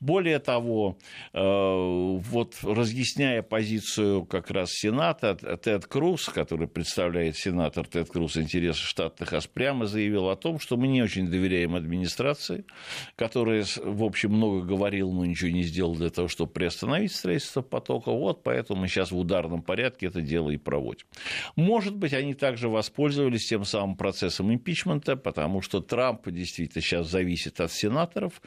Более 0.00 0.38
того, 0.38 0.98
вот 1.32 2.54
разъясняя 2.62 3.42
позицию 3.42 4.24
как 4.24 4.50
раз 4.50 4.70
Сената, 4.70 5.34
Тед 5.34 5.86
Круз, 5.86 6.28
который 6.28 6.68
представляет 6.68 7.36
сенатор 7.36 7.86
Тед 7.86 8.08
Круз 8.08 8.36
интересы 8.36 8.80
штата 8.80 9.24
Техас, 9.24 9.46
прямо 9.46 9.86
заявил 9.86 10.28
о 10.28 10.36
том, 10.36 10.58
что 10.58 10.76
мы 10.76 10.88
не 10.88 11.02
очень 11.02 11.28
доверяем 11.28 11.74
администрации, 11.74 12.64
которая, 13.16 13.64
в 13.82 14.02
общем, 14.04 14.32
много 14.32 14.62
говорила, 14.64 15.10
но 15.10 15.24
ничего 15.24 15.50
не 15.50 15.62
сделала 15.62 15.96
для 15.96 16.10
того, 16.10 16.28
чтобы 16.28 16.52
приостановить 16.52 17.12
строительство 17.12 17.62
потока. 17.62 18.10
Вот 18.10 18.42
поэтому 18.42 18.80
мы 18.80 18.88
сейчас 18.88 19.10
в 19.10 19.18
ударном 19.18 19.62
порядке 19.62 20.06
это 20.06 20.20
дело 20.38 20.50
и 20.50 20.56
проводим. 20.56 21.06
Может 21.56 21.96
быть, 21.96 22.12
они 22.12 22.34
также 22.34 22.68
воспользовались 22.68 23.46
тем 23.46 23.64
самым 23.64 23.96
процессом 23.96 24.52
импичмента, 24.52 25.16
потому 25.16 25.62
что 25.62 25.80
Трамп 25.80 26.28
действительно 26.28 26.82
сейчас 26.82 27.08
зависит 27.08 27.60
от 27.60 27.72
сенаторов, 27.72 28.40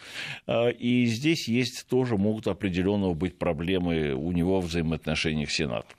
э, 0.48 0.72
и 0.72 1.06
здесь 1.06 1.48
есть 1.48 1.88
тоже 1.88 2.18
могут 2.18 2.48
определенного 2.48 3.14
быть 3.14 3.38
проблемы 3.38 4.14
у 4.14 4.32
него 4.32 4.62
в 4.62 4.68
взаимоотношениях 4.68 5.52
с 5.52 5.56
Сенатом. 5.56 5.98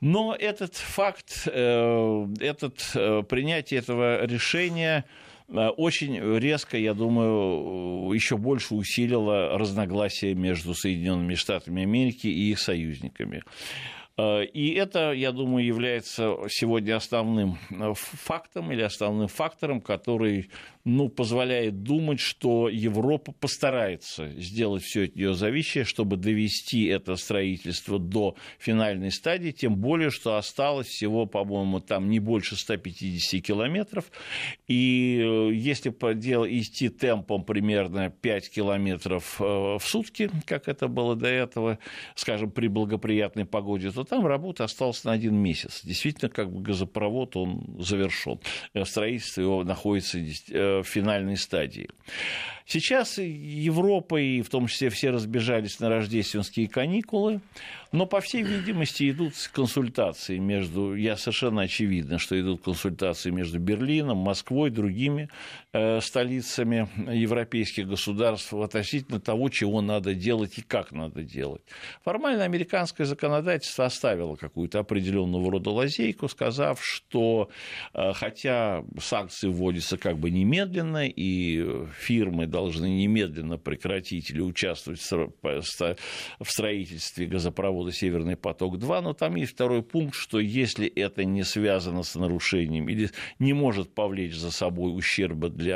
Но 0.00 0.34
этот 0.34 0.74
факт, 0.74 1.46
э, 1.46 2.26
этот, 2.40 2.90
э, 2.94 3.22
принятие 3.22 3.80
этого 3.80 4.24
решения 4.26 5.04
очень 5.50 6.18
резко, 6.38 6.76
я 6.76 6.92
думаю, 6.92 8.12
еще 8.12 8.36
больше 8.36 8.74
усилило 8.74 9.56
разногласия 9.58 10.34
между 10.34 10.74
Соединенными 10.74 11.36
Штатами 11.36 11.84
Америки 11.84 12.26
и 12.26 12.50
их 12.50 12.58
союзниками. 12.58 13.42
Э, 14.18 14.44
и 14.44 14.74
это, 14.74 15.12
я 15.12 15.32
думаю, 15.32 15.64
является 15.64 16.36
сегодня 16.48 16.96
основным 16.96 17.56
э, 17.70 17.92
фактом 17.94 18.72
или 18.72 18.82
основным 18.82 19.28
фактором, 19.28 19.80
который 19.80 20.50
ну, 20.88 21.10
позволяет 21.10 21.82
думать, 21.82 22.18
что 22.18 22.68
Европа 22.70 23.32
постарается 23.32 24.30
сделать 24.40 24.82
все 24.82 25.04
от 25.04 25.16
нее 25.16 25.34
зависящее, 25.34 25.84
чтобы 25.84 26.16
довести 26.16 26.86
это 26.86 27.16
строительство 27.16 27.98
до 27.98 28.36
финальной 28.58 29.10
стадии, 29.10 29.50
тем 29.50 29.76
более, 29.76 30.10
что 30.10 30.36
осталось 30.36 30.86
всего, 30.86 31.26
по-моему, 31.26 31.80
там 31.80 32.08
не 32.08 32.20
больше 32.20 32.56
150 32.56 33.42
километров, 33.42 34.10
и 34.66 35.20
э, 35.22 35.50
если 35.52 35.90
по 35.90 36.14
делу 36.14 36.46
идти 36.48 36.88
темпом 36.88 37.44
примерно 37.44 38.08
5 38.08 38.50
километров 38.50 39.40
э, 39.40 39.44
в 39.44 39.82
сутки, 39.82 40.30
как 40.46 40.68
это 40.68 40.88
было 40.88 41.14
до 41.14 41.28
этого, 41.28 41.78
скажем, 42.14 42.50
при 42.50 42.68
благоприятной 42.68 43.44
погоде, 43.44 43.90
то 43.90 44.04
там 44.04 44.26
работа 44.26 44.64
осталась 44.64 45.04
на 45.04 45.12
один 45.12 45.36
месяц. 45.36 45.82
Действительно, 45.84 46.30
как 46.30 46.50
бы 46.50 46.62
газопровод, 46.62 47.36
он 47.36 47.76
завершен. 47.78 48.40
Э, 48.72 48.86
строительство 48.86 49.42
его 49.42 49.64
находится 49.64 50.18
финальной 50.82 51.36
стадии. 51.36 51.88
Сейчас 52.70 53.16
Европа 53.16 54.20
и 54.20 54.42
в 54.42 54.50
том 54.50 54.66
числе 54.66 54.90
все 54.90 55.08
разбежались 55.08 55.80
на 55.80 55.88
рождественские 55.88 56.68
каникулы, 56.68 57.40
но, 57.92 58.04
по 58.04 58.20
всей 58.20 58.42
видимости, 58.42 59.10
идут 59.10 59.32
консультации 59.54 60.36
между, 60.36 60.94
я 60.94 61.16
совершенно 61.16 61.62
очевидно, 61.62 62.18
что 62.18 62.38
идут 62.38 62.62
консультации 62.62 63.30
между 63.30 63.58
Берлином, 63.58 64.18
Москвой, 64.18 64.68
другими 64.68 65.30
столицами 66.00 66.88
европейских 67.12 67.88
государств 67.88 68.54
относительно 68.54 69.20
того, 69.20 69.50
чего 69.50 69.82
надо 69.82 70.14
делать 70.14 70.58
и 70.58 70.62
как 70.62 70.92
надо 70.92 71.22
делать. 71.22 71.62
Формально 72.02 72.44
американское 72.44 73.06
законодательство 73.06 73.84
оставило 73.84 74.36
какую-то 74.36 74.78
определенного 74.78 75.50
рода 75.50 75.70
лазейку, 75.70 76.28
сказав, 76.28 76.80
что 76.82 77.50
э, 77.92 78.12
хотя 78.14 78.82
санкции 78.98 79.48
вводятся 79.48 79.98
как 79.98 80.18
бы 80.18 80.30
немедленно, 80.30 81.06
и 81.06 81.86
фирмы 81.98 82.46
должны 82.46 82.86
немедленно 82.86 83.58
прекратить 83.58 84.30
или 84.30 84.40
участвовать 84.40 85.00
в 85.00 86.50
строительстве 86.50 87.26
газопровода 87.26 87.92
«Северный 87.92 88.36
поток-2», 88.36 89.00
но 89.02 89.12
там 89.12 89.36
есть 89.36 89.52
второй 89.52 89.82
пункт, 89.82 90.14
что 90.14 90.40
если 90.40 90.86
это 90.86 91.24
не 91.24 91.44
связано 91.44 92.02
с 92.02 92.14
нарушением 92.14 92.88
или 92.88 93.10
не 93.38 93.52
может 93.52 93.94
повлечь 93.94 94.34
за 94.34 94.50
собой 94.50 94.96
ущерба 94.96 95.50
для 95.58 95.67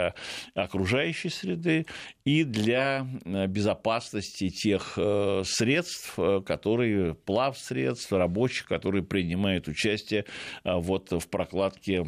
окружающей 0.55 1.28
среды 1.28 1.87
и 2.24 2.44
для 2.44 3.07
э, 3.24 3.46
безопасности 3.46 4.48
тех 4.48 4.94
э, 4.96 5.42
средств, 5.44 6.14
э, 6.18 6.40
которые, 6.44 7.14
плав 7.14 7.59
средств 7.59 8.12
рабочих, 8.12 8.66
которые 8.66 9.02
принимают 9.02 9.68
участие 9.68 10.24
вот 10.64 11.11
в 11.11 11.28
прокладке 11.28 12.02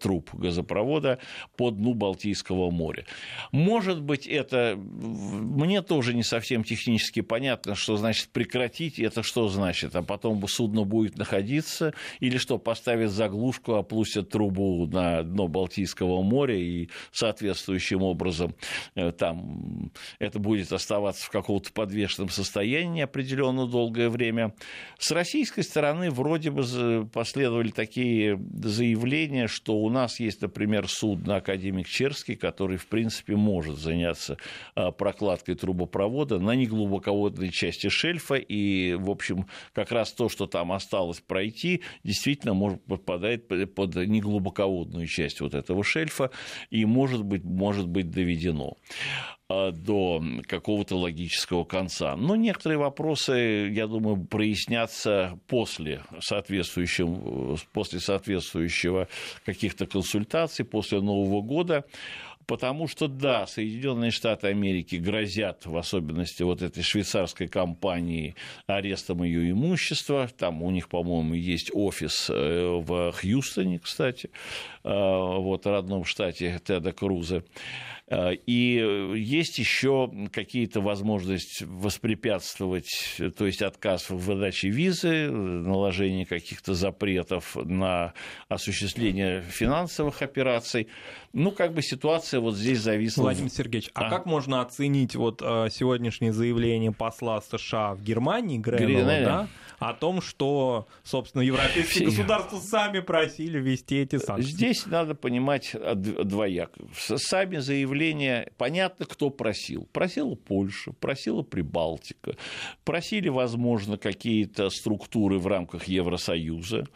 труб 0.00 0.34
газопровода 0.34 1.18
по 1.56 1.70
дну 1.70 1.94
Балтийского 1.94 2.70
моря. 2.70 3.04
Может 3.52 4.02
быть, 4.02 4.26
это 4.26 4.74
мне 4.76 5.82
тоже 5.82 6.14
не 6.14 6.22
совсем 6.22 6.64
технически 6.64 7.20
понятно, 7.20 7.74
что 7.74 7.96
значит 7.96 8.28
прекратить, 8.30 8.98
это 8.98 9.22
что 9.22 9.48
значит, 9.48 9.94
а 9.94 10.02
потом 10.02 10.46
судно 10.48 10.84
будет 10.84 11.16
находиться, 11.16 11.94
или 12.20 12.38
что, 12.38 12.58
поставят 12.58 13.10
заглушку, 13.10 13.74
опустят 13.74 14.30
трубу 14.30 14.86
на 14.86 15.22
дно 15.22 15.48
Балтийского 15.48 16.07
моря, 16.22 16.56
и 16.56 16.88
соответствующим 17.12 18.02
образом 18.02 18.54
э, 18.94 19.12
там 19.12 19.92
это 20.18 20.38
будет 20.38 20.72
оставаться 20.72 21.26
в 21.26 21.30
каком-то 21.30 21.72
подвешенном 21.72 22.28
состоянии 22.30 23.02
определенно 23.02 23.66
долгое 23.66 24.08
время. 24.08 24.54
С 24.98 25.10
российской 25.10 25.62
стороны 25.62 26.10
вроде 26.10 26.50
бы 26.50 27.08
последовали 27.12 27.70
такие 27.70 28.38
заявления, 28.62 29.46
что 29.46 29.76
у 29.76 29.90
нас 29.90 30.20
есть, 30.20 30.42
например, 30.42 30.88
судно 30.88 31.36
«Академик 31.36 31.86
Черский», 31.86 32.36
который, 32.36 32.76
в 32.76 32.86
принципе, 32.86 33.36
может 33.36 33.78
заняться 33.78 34.36
а, 34.74 34.90
прокладкой 34.90 35.54
трубопровода 35.54 36.38
на 36.38 36.52
неглубоководной 36.52 37.50
части 37.50 37.88
шельфа, 37.88 38.34
и, 38.34 38.94
в 38.94 39.10
общем, 39.10 39.46
как 39.72 39.92
раз 39.92 40.12
то, 40.12 40.28
что 40.28 40.46
там 40.46 40.72
осталось 40.72 41.20
пройти, 41.20 41.82
действительно 42.04 42.54
может 42.54 42.82
попадает 42.84 43.48
под 43.74 43.94
неглубоководную 43.96 45.06
часть 45.06 45.40
вот 45.40 45.54
этого 45.54 45.84
шельфа 45.84 45.97
и 46.70 46.84
может 46.84 47.24
быть, 47.24 47.44
может 47.44 47.88
быть 47.88 48.10
доведено 48.10 48.76
а, 49.48 49.72
до 49.72 50.22
какого-то 50.46 50.96
логического 50.96 51.64
конца. 51.64 52.16
Но 52.16 52.36
некоторые 52.36 52.78
вопросы, 52.78 53.70
я 53.72 53.86
думаю, 53.86 54.24
прояснятся 54.26 55.38
после, 55.46 56.02
соответствующего, 56.20 57.56
после 57.72 58.00
соответствующего 58.00 59.08
каких-то 59.46 59.86
консультаций, 59.86 60.66
после 60.66 61.00
Нового 61.00 61.40
года 61.40 61.84
потому 62.48 62.88
что, 62.88 63.06
да, 63.08 63.46
Соединенные 63.46 64.10
Штаты 64.10 64.48
Америки 64.48 64.96
грозят, 64.96 65.66
в 65.66 65.76
особенности 65.76 66.42
вот 66.42 66.62
этой 66.62 66.82
швейцарской 66.82 67.46
компании, 67.46 68.34
арестом 68.66 69.22
ее 69.22 69.50
имущества. 69.50 70.28
Там 70.36 70.62
у 70.62 70.70
них, 70.70 70.88
по-моему, 70.88 71.34
есть 71.34 71.70
офис 71.72 72.28
э, 72.30 72.34
в 72.34 73.12
Хьюстоне, 73.12 73.78
кстати, 73.78 74.30
э, 74.82 74.88
вот, 74.90 75.66
родном 75.66 76.04
штате 76.04 76.60
Теда 76.64 76.92
Круза. 76.92 77.44
Э, 78.10 78.32
и 78.46 79.12
есть 79.16 79.58
еще 79.58 80.10
какие-то 80.32 80.80
возможности 80.80 81.64
воспрепятствовать, 81.64 83.16
то 83.36 83.46
есть 83.46 83.60
отказ 83.62 84.08
в 84.08 84.16
выдаче 84.16 84.70
визы, 84.70 85.28
наложение 85.30 86.24
каких-то 86.24 86.74
запретов 86.74 87.56
на 87.56 88.14
осуществление 88.48 89.42
финансовых 89.42 90.22
операций. 90.22 90.88
Ну, 91.34 91.50
как 91.52 91.74
бы 91.74 91.82
ситуация 91.82 92.40
вот 92.40 92.56
здесь 92.56 92.80
зависла. 92.80 93.22
Владимир 93.24 93.50
Сергеевич, 93.50 93.90
а, 93.94 94.06
а 94.06 94.10
как 94.10 94.24
можно 94.24 94.62
оценить 94.62 95.14
вот 95.14 95.42
э, 95.42 95.68
сегодняшнее 95.70 96.32
заявление 96.32 96.92
посла 96.92 97.42
США 97.42 97.94
в 97.94 98.02
Германии, 98.02 98.56
Гренелла, 98.56 99.06
да, 99.06 99.48
о 99.78 99.92
том, 99.92 100.22
что, 100.22 100.88
собственно, 101.04 101.42
европейские 101.42 102.06
государства 102.06 102.58
сами 102.58 103.00
просили 103.00 103.60
ввести 103.60 103.98
эти 103.98 104.16
санкции? 104.16 104.50
Здесь 104.50 104.86
надо 104.86 105.14
понимать 105.14 105.76
двояко. 105.94 106.80
Сами 106.94 107.58
заявления, 107.58 107.97
понятно, 108.56 109.06
кто 109.06 109.30
просил. 109.30 109.88
Просила 109.92 110.34
Польша, 110.34 110.92
просила 110.92 111.42
Прибалтика, 111.42 112.36
просили, 112.84 113.28
возможно, 113.28 113.96
какие-то 113.98 114.70
структуры 114.70 115.38
в 115.38 115.46
рамках 115.46 115.84
Евросоюза. 115.84 116.86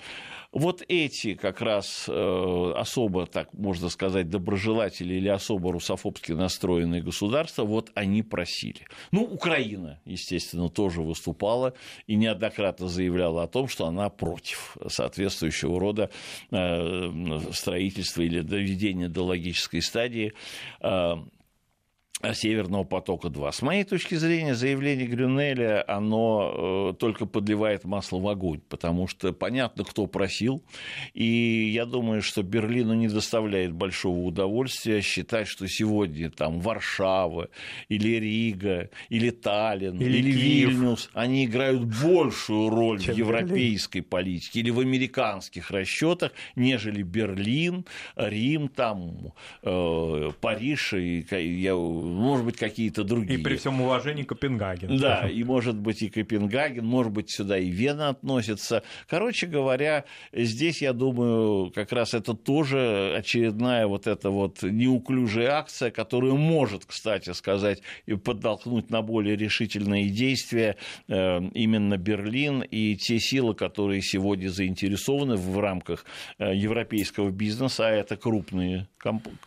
Вот 0.52 0.82
эти 0.86 1.34
как 1.34 1.62
раз 1.62 2.04
э, 2.08 2.72
особо, 2.76 3.24
так 3.24 3.52
можно 3.54 3.88
сказать, 3.88 4.28
доброжелатели 4.28 5.14
или 5.14 5.28
особо 5.28 5.72
русофобски 5.72 6.32
настроенные 6.32 7.02
государства, 7.02 7.64
вот 7.64 7.90
они 7.94 8.22
просили. 8.22 8.86
Ну, 9.12 9.22
Украина, 9.22 9.98
естественно, 10.04 10.68
тоже 10.68 11.00
выступала 11.00 11.72
и 12.06 12.16
неоднократно 12.16 12.88
заявляла 12.88 13.44
о 13.44 13.48
том, 13.48 13.66
что 13.66 13.86
она 13.86 14.10
против 14.10 14.76
соответствующего 14.88 15.80
рода 15.80 16.10
э, 16.50 17.40
строительства 17.52 18.20
или 18.20 18.40
доведения 18.40 19.08
до 19.08 19.24
логической 19.24 19.80
стадии 19.80 20.34
э, 20.82 21.14
Северного 22.34 22.84
потока-2. 22.84 23.52
С 23.52 23.62
моей 23.62 23.84
точки 23.84 24.14
зрения, 24.14 24.54
заявление 24.54 25.06
Грюнеля, 25.06 25.84
оно 25.86 26.90
э, 26.90 26.94
только 26.98 27.26
подливает 27.26 27.84
масло 27.84 28.18
в 28.18 28.28
огонь, 28.28 28.60
потому 28.68 29.08
что 29.08 29.32
понятно, 29.32 29.84
кто 29.84 30.06
просил, 30.06 30.62
и 31.14 31.70
я 31.74 31.84
думаю, 31.84 32.22
что 32.22 32.42
Берлину 32.42 32.94
не 32.94 33.08
доставляет 33.08 33.72
большого 33.72 34.18
удовольствия 34.20 35.00
считать, 35.00 35.48
что 35.48 35.66
сегодня 35.66 36.30
там 36.30 36.60
Варшава 36.60 37.48
или 37.88 38.16
Рига 38.18 38.90
или 39.08 39.30
Таллин 39.30 40.00
или, 40.00 40.18
или 40.18 40.30
Вильнюс, 40.30 41.10
они 41.14 41.44
играют 41.44 41.84
большую 41.84 42.70
роль 42.70 43.00
Чем 43.00 43.14
в 43.14 43.18
европейской 43.18 43.98
Берлин. 43.98 44.10
политике 44.10 44.60
или 44.60 44.70
в 44.70 44.80
американских 44.80 45.70
расчетах, 45.70 46.32
нежели 46.56 47.02
Берлин, 47.02 47.84
Рим, 48.16 48.68
там, 48.68 49.32
э, 49.62 50.30
Париж 50.40 50.94
и 50.94 51.26
я 51.32 51.74
может 52.12 52.44
быть, 52.44 52.56
какие-то 52.56 53.04
другие. 53.04 53.38
И 53.38 53.42
при 53.42 53.56
всем 53.56 53.80
уважении 53.80 54.22
Копенгаген. 54.22 54.98
Да, 54.98 55.28
и 55.28 55.42
может 55.44 55.76
быть 55.76 56.02
и 56.02 56.08
Копенгаген, 56.08 56.84
может 56.84 57.12
быть, 57.12 57.30
сюда 57.30 57.58
и 57.58 57.70
Вена 57.70 58.10
относится. 58.10 58.82
Короче 59.08 59.46
говоря, 59.46 60.04
здесь, 60.32 60.82
я 60.82 60.92
думаю, 60.92 61.70
как 61.70 61.92
раз 61.92 62.14
это 62.14 62.34
тоже 62.34 63.14
очередная 63.16 63.86
вот 63.86 64.06
эта 64.06 64.30
вот 64.30 64.62
неуклюжая 64.62 65.52
акция, 65.52 65.90
которая 65.90 66.32
может, 66.32 66.84
кстати 66.86 67.32
сказать, 67.32 67.82
и 68.06 68.14
подтолкнуть 68.14 68.90
на 68.90 69.02
более 69.02 69.36
решительные 69.36 70.08
действия 70.08 70.76
э, 71.08 71.40
именно 71.54 71.96
Берлин 71.96 72.62
и 72.62 72.96
те 72.96 73.18
силы, 73.18 73.54
которые 73.54 74.02
сегодня 74.02 74.48
заинтересованы 74.48 75.36
в 75.36 75.58
рамках 75.58 76.04
э, 76.38 76.54
европейского 76.54 77.30
бизнеса, 77.30 77.88
а 77.88 77.90
это 77.90 78.16
крупные, 78.16 78.88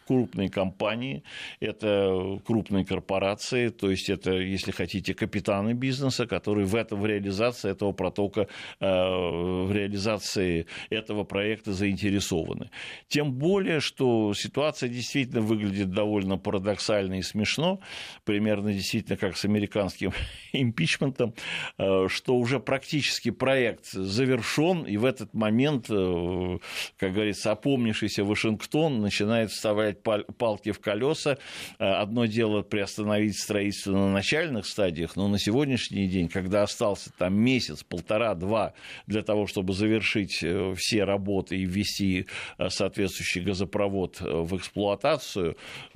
крупные 0.08 0.50
компании, 0.50 1.24
это 1.60 2.40
крупные 2.46 2.55
крупные 2.56 2.86
корпорации, 2.86 3.68
то 3.68 3.92
есть 3.92 4.10
это, 4.10 4.32
если 4.32 4.72
хотите, 4.72 5.14
капитаны 5.14 5.74
бизнеса, 5.74 6.26
которые 6.26 6.66
в 6.66 6.74
этом 6.74 7.02
в 7.02 7.06
реализации 7.06 7.70
этого 7.70 7.92
протока, 7.92 8.48
э, 8.80 8.86
в 8.86 9.70
реализации 9.74 10.66
этого 10.90 11.26
проекта 11.26 11.74
заинтересованы. 11.74 12.70
Тем 13.10 13.34
более, 13.34 13.82
что 13.82 14.34
ситуация 14.34 14.88
действительно 14.88 15.42
выглядит 15.42 15.92
довольно 15.92 16.38
парадоксально 16.38 17.16
и 17.16 17.22
смешно, 17.24 17.82
примерно 18.24 18.72
действительно 18.72 19.18
как 19.18 19.36
с 19.36 19.44
американским 19.44 20.14
импичментом, 20.54 21.34
э, 21.78 22.08
что 22.08 22.36
уже 22.36 22.62
практически 22.62 23.32
проект 23.32 23.88
завершен, 23.92 24.84
и 24.84 24.96
в 24.96 25.04
этот 25.04 25.34
момент, 25.34 25.88
э, 25.90 26.58
как 26.98 27.12
говорится, 27.12 27.52
опомнившийся 27.52 28.24
Вашингтон 28.24 29.02
начинает 29.02 29.52
вставлять 29.52 30.02
палки 30.04 30.72
в 30.72 30.80
колеса. 30.80 31.38
Одно 31.80 32.26
дело 32.36 32.64
приостановить 32.64 33.40
строительство 33.40 33.94
на 33.94 34.12
начальных 34.12 34.66
стадиях, 34.66 35.16
но 35.16 35.30
на 35.30 35.40
сегодняшний 35.40 36.08
день, 36.08 36.28
когда 36.28 36.64
остался 36.64 37.10
там 37.18 37.34
месяц, 37.34 37.82
полтора, 37.84 38.36
два 38.36 38.74
для 39.08 39.22
того, 39.22 39.48
чтобы 39.48 39.74
завершить 39.74 40.44
э, 40.44 40.74
все 40.76 41.06
работы 41.06 41.56
и 41.56 41.66
ввести 41.66 42.28
э, 42.58 42.70
соответствующий 42.70 43.42
газопровод 43.42 44.18
э, 44.20 44.26
в 44.26 44.58
эксплуатацию, 44.58 45.56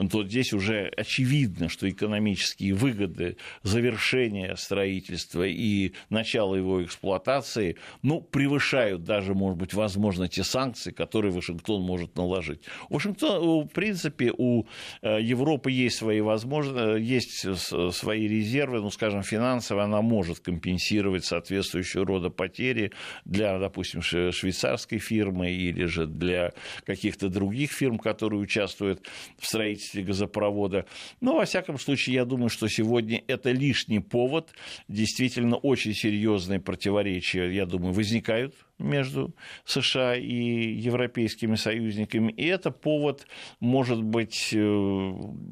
то 0.09 0.25
здесь 0.25 0.53
уже 0.53 0.89
очевидно, 0.95 1.67
что 1.67 1.89
экономические 1.89 2.73
выгоды 2.73 3.35
завершения 3.63 4.55
строительства 4.55 5.45
и 5.45 5.91
начала 6.09 6.55
его 6.55 6.81
эксплуатации 6.81 7.75
ну, 8.01 8.21
превышают 8.21 9.03
даже, 9.03 9.33
может 9.33 9.57
быть, 9.57 9.73
возможно, 9.73 10.29
те 10.29 10.45
санкции, 10.45 10.91
которые 10.91 11.33
Вашингтон 11.33 11.81
может 11.81 12.15
наложить. 12.15 12.61
Вашингтон, 12.89 13.67
в 13.67 13.73
принципе, 13.73 14.31
у 14.37 14.65
Европы 15.01 15.71
есть 15.71 15.97
свои 15.97 16.21
возможно, 16.29 16.95
есть 16.95 17.45
свои 17.93 18.27
резервы, 18.27 18.81
ну, 18.81 18.91
скажем, 18.91 19.23
финансово 19.23 19.83
она 19.83 20.01
может 20.01 20.39
компенсировать 20.39 21.25
соответствующего 21.25 22.05
рода 22.05 22.29
потери 22.29 22.91
для, 23.25 23.57
допустим, 23.57 24.01
швейцарской 24.01 24.99
фирмы 24.99 25.51
или 25.51 25.85
же 25.85 26.05
для 26.05 26.53
каких-то 26.85 27.29
других 27.29 27.71
фирм, 27.71 27.97
которые 27.97 28.39
участвуют 28.39 29.01
в 29.39 29.45
строительстве 29.47 30.03
газопровода. 30.03 30.85
Но, 31.19 31.35
во 31.35 31.45
всяком 31.45 31.79
случае, 31.79 32.15
я 32.15 32.25
думаю, 32.25 32.49
что 32.49 32.67
сегодня 32.67 33.23
это 33.27 33.51
лишний 33.51 33.99
повод. 33.99 34.51
Действительно, 34.87 35.55
очень 35.57 35.93
серьезные 35.93 36.59
противоречия, 36.59 37.49
я 37.49 37.65
думаю, 37.65 37.93
возникают 37.93 38.53
между 38.79 39.33
США 39.65 40.15
и 40.15 40.73
европейскими 40.73 41.55
союзниками. 41.55 42.31
И 42.31 42.45
это 42.45 42.71
повод, 42.71 43.27
может 43.59 44.01
быть, 44.01 44.49
э, 44.53 45.11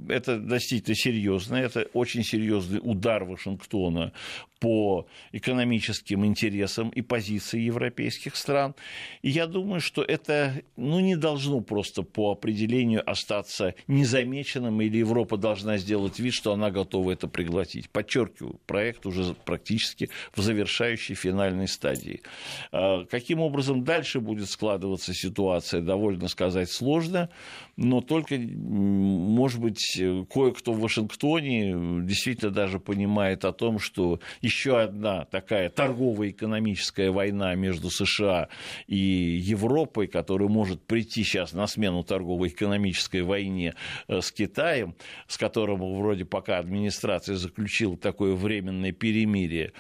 это 0.09 0.39
действительно 0.39 0.95
серьезно, 0.95 1.55
это 1.55 1.87
очень 1.93 2.23
серьезный 2.23 2.79
удар 2.81 3.23
Вашингтона 3.25 4.13
по 4.59 5.07
экономическим 5.31 6.25
интересам 6.25 6.89
и 6.89 7.01
позиции 7.01 7.59
европейских 7.59 8.35
стран. 8.35 8.75
И 9.21 9.29
я 9.29 9.47
думаю, 9.47 9.81
что 9.81 10.01
это 10.01 10.61
ну, 10.75 10.99
не 10.99 11.15
должно 11.15 11.61
просто 11.61 12.03
по 12.03 12.31
определению 12.31 13.07
остаться 13.09 13.75
незамеченным, 13.87 14.81
или 14.81 14.97
Европа 14.97 15.37
должна 15.37 15.77
сделать 15.77 16.19
вид, 16.19 16.33
что 16.33 16.53
она 16.53 16.71
готова 16.71 17.11
это 17.11 17.27
пригласить. 17.27 17.89
Подчеркиваю, 17.89 18.59
проект 18.65 19.05
уже 19.05 19.33
практически 19.45 20.09
в 20.35 20.41
завершающей 20.41 21.15
финальной 21.15 21.67
стадии. 21.67 22.21
Каким 23.17 23.39
образом 23.39 23.84
дальше 23.84 24.19
будет 24.19 24.47
складываться 24.47 25.12
ситуация, 25.12 25.82
довольно 25.82 26.27
сказать 26.27 26.69
сложно, 26.69 27.30
но 27.75 28.01
только, 28.01 28.38
может 28.38 29.60
быть, 29.60 29.99
кое-кто 30.32 30.71
в 30.71 30.82
Вашингтоне 30.82 32.03
действительно 32.03 32.51
даже 32.51 32.80
понимает 32.80 33.43
о 33.43 33.53
том, 33.53 33.80
что 33.80 34.19
еще 34.41 34.80
одна 34.80 35.25
такая 35.25 35.69
торговая 35.69 36.30
экономическая 36.30 37.10
война 37.10 37.56
между 37.56 37.89
США 37.89 38.49
и 38.86 38.95
Европой, 38.95 40.06
которая 40.06 40.47
может 40.47 40.84
прийти 40.84 41.23
сейчас 41.23 41.53
на 41.53 41.65
смену 41.65 42.03
торговой 42.03 42.49
экономической 42.49 43.23
войне 43.23 43.73
э, 44.08 44.21
с 44.21 44.32
Китаем, 44.32 44.93
с 45.25 45.39
которым 45.39 45.80
вроде 45.97 46.23
пока 46.23 46.60
администрация 46.60 47.36
заключила 47.36 47.97
такое 47.97 48.36
временное 48.36 48.91
перемирие, 48.91 49.73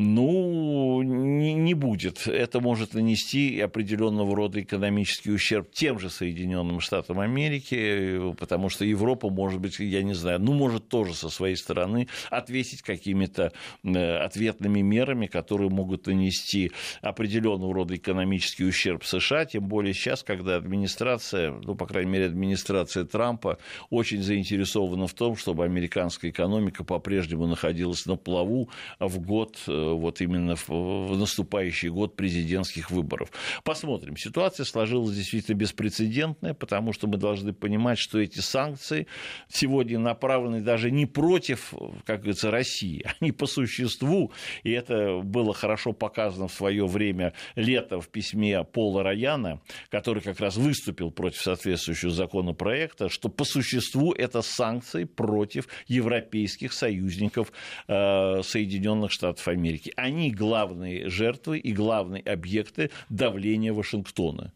ну, 0.00 1.02
не, 1.02 1.54
не 1.54 1.74
будет. 1.74 2.28
Это 2.28 2.60
может 2.60 2.94
нанести 2.94 3.60
определенного 3.60 4.36
рода 4.36 4.60
экономический 4.60 5.32
ущерб 5.32 5.72
тем 5.72 5.98
же 5.98 6.08
Соединенным 6.08 6.78
Штатам 6.78 7.18
Америки, 7.18 8.32
потому 8.38 8.68
что 8.68 8.84
Европа, 8.84 9.28
может 9.28 9.60
быть, 9.60 9.80
я 9.80 10.04
не 10.04 10.14
знаю, 10.14 10.38
ну, 10.38 10.52
может 10.52 10.88
тоже 10.88 11.14
со 11.14 11.28
своей 11.28 11.56
стороны 11.56 12.06
ответить 12.30 12.82
какими-то 12.82 13.52
э, 13.82 14.16
ответными 14.18 14.82
мерами, 14.82 15.26
которые 15.26 15.68
могут 15.68 16.06
нанести 16.06 16.70
определенного 17.02 17.74
рода 17.74 17.96
экономический 17.96 18.66
ущерб 18.66 19.04
США, 19.04 19.46
тем 19.46 19.66
более 19.66 19.94
сейчас, 19.94 20.22
когда 20.22 20.54
администрация, 20.54 21.50
ну, 21.50 21.74
по 21.74 21.86
крайней 21.86 22.12
мере, 22.12 22.26
администрация 22.26 23.04
Трампа 23.04 23.58
очень 23.90 24.22
заинтересована 24.22 25.08
в 25.08 25.14
том, 25.14 25.34
чтобы 25.34 25.64
американская 25.64 26.30
экономика 26.30 26.84
по-прежнему 26.84 27.48
находилась 27.48 28.06
на 28.06 28.14
плаву 28.14 28.70
в 29.00 29.18
год 29.18 29.58
э, 29.66 29.87
вот 29.94 30.20
именно 30.20 30.56
в 30.56 31.16
наступающий 31.16 31.88
год 31.88 32.16
президентских 32.16 32.90
выборов. 32.90 33.30
Посмотрим. 33.64 34.16
Ситуация 34.16 34.64
сложилась 34.64 35.16
действительно 35.16 35.56
беспрецедентная, 35.56 36.54
потому 36.54 36.92
что 36.92 37.06
мы 37.06 37.16
должны 37.16 37.52
понимать, 37.52 37.98
что 37.98 38.18
эти 38.18 38.40
санкции 38.40 39.06
сегодня 39.48 39.98
направлены 39.98 40.60
даже 40.60 40.90
не 40.90 41.06
против, 41.06 41.72
как 42.04 42.20
говорится, 42.20 42.50
России, 42.50 43.04
они 43.20 43.32
по 43.32 43.46
существу, 43.46 44.32
и 44.62 44.70
это 44.70 45.20
было 45.22 45.54
хорошо 45.54 45.92
показано 45.92 46.48
в 46.48 46.52
свое 46.52 46.86
время 46.86 47.32
лето 47.54 48.00
в 48.00 48.08
письме 48.08 48.64
Пола 48.64 49.02
Раяна, 49.02 49.60
который 49.90 50.22
как 50.22 50.40
раз 50.40 50.56
выступил 50.56 51.10
против 51.10 51.40
соответствующего 51.40 52.10
законопроекта, 52.10 53.08
что 53.08 53.28
по 53.28 53.44
существу 53.44 54.12
это 54.12 54.42
санкции 54.42 55.04
против 55.04 55.68
европейских 55.86 56.72
союзников 56.72 57.52
э, 57.86 58.42
Соединенных 58.42 59.12
Штатов 59.12 59.46
Америки. 59.48 59.77
Америки. 59.78 59.92
Они 59.96 60.30
главные 60.30 61.08
жертвы 61.08 61.58
и 61.58 61.72
главные 61.72 62.22
объекты 62.22 62.90
давления 63.08 63.72
Вашингтона. 63.72 64.52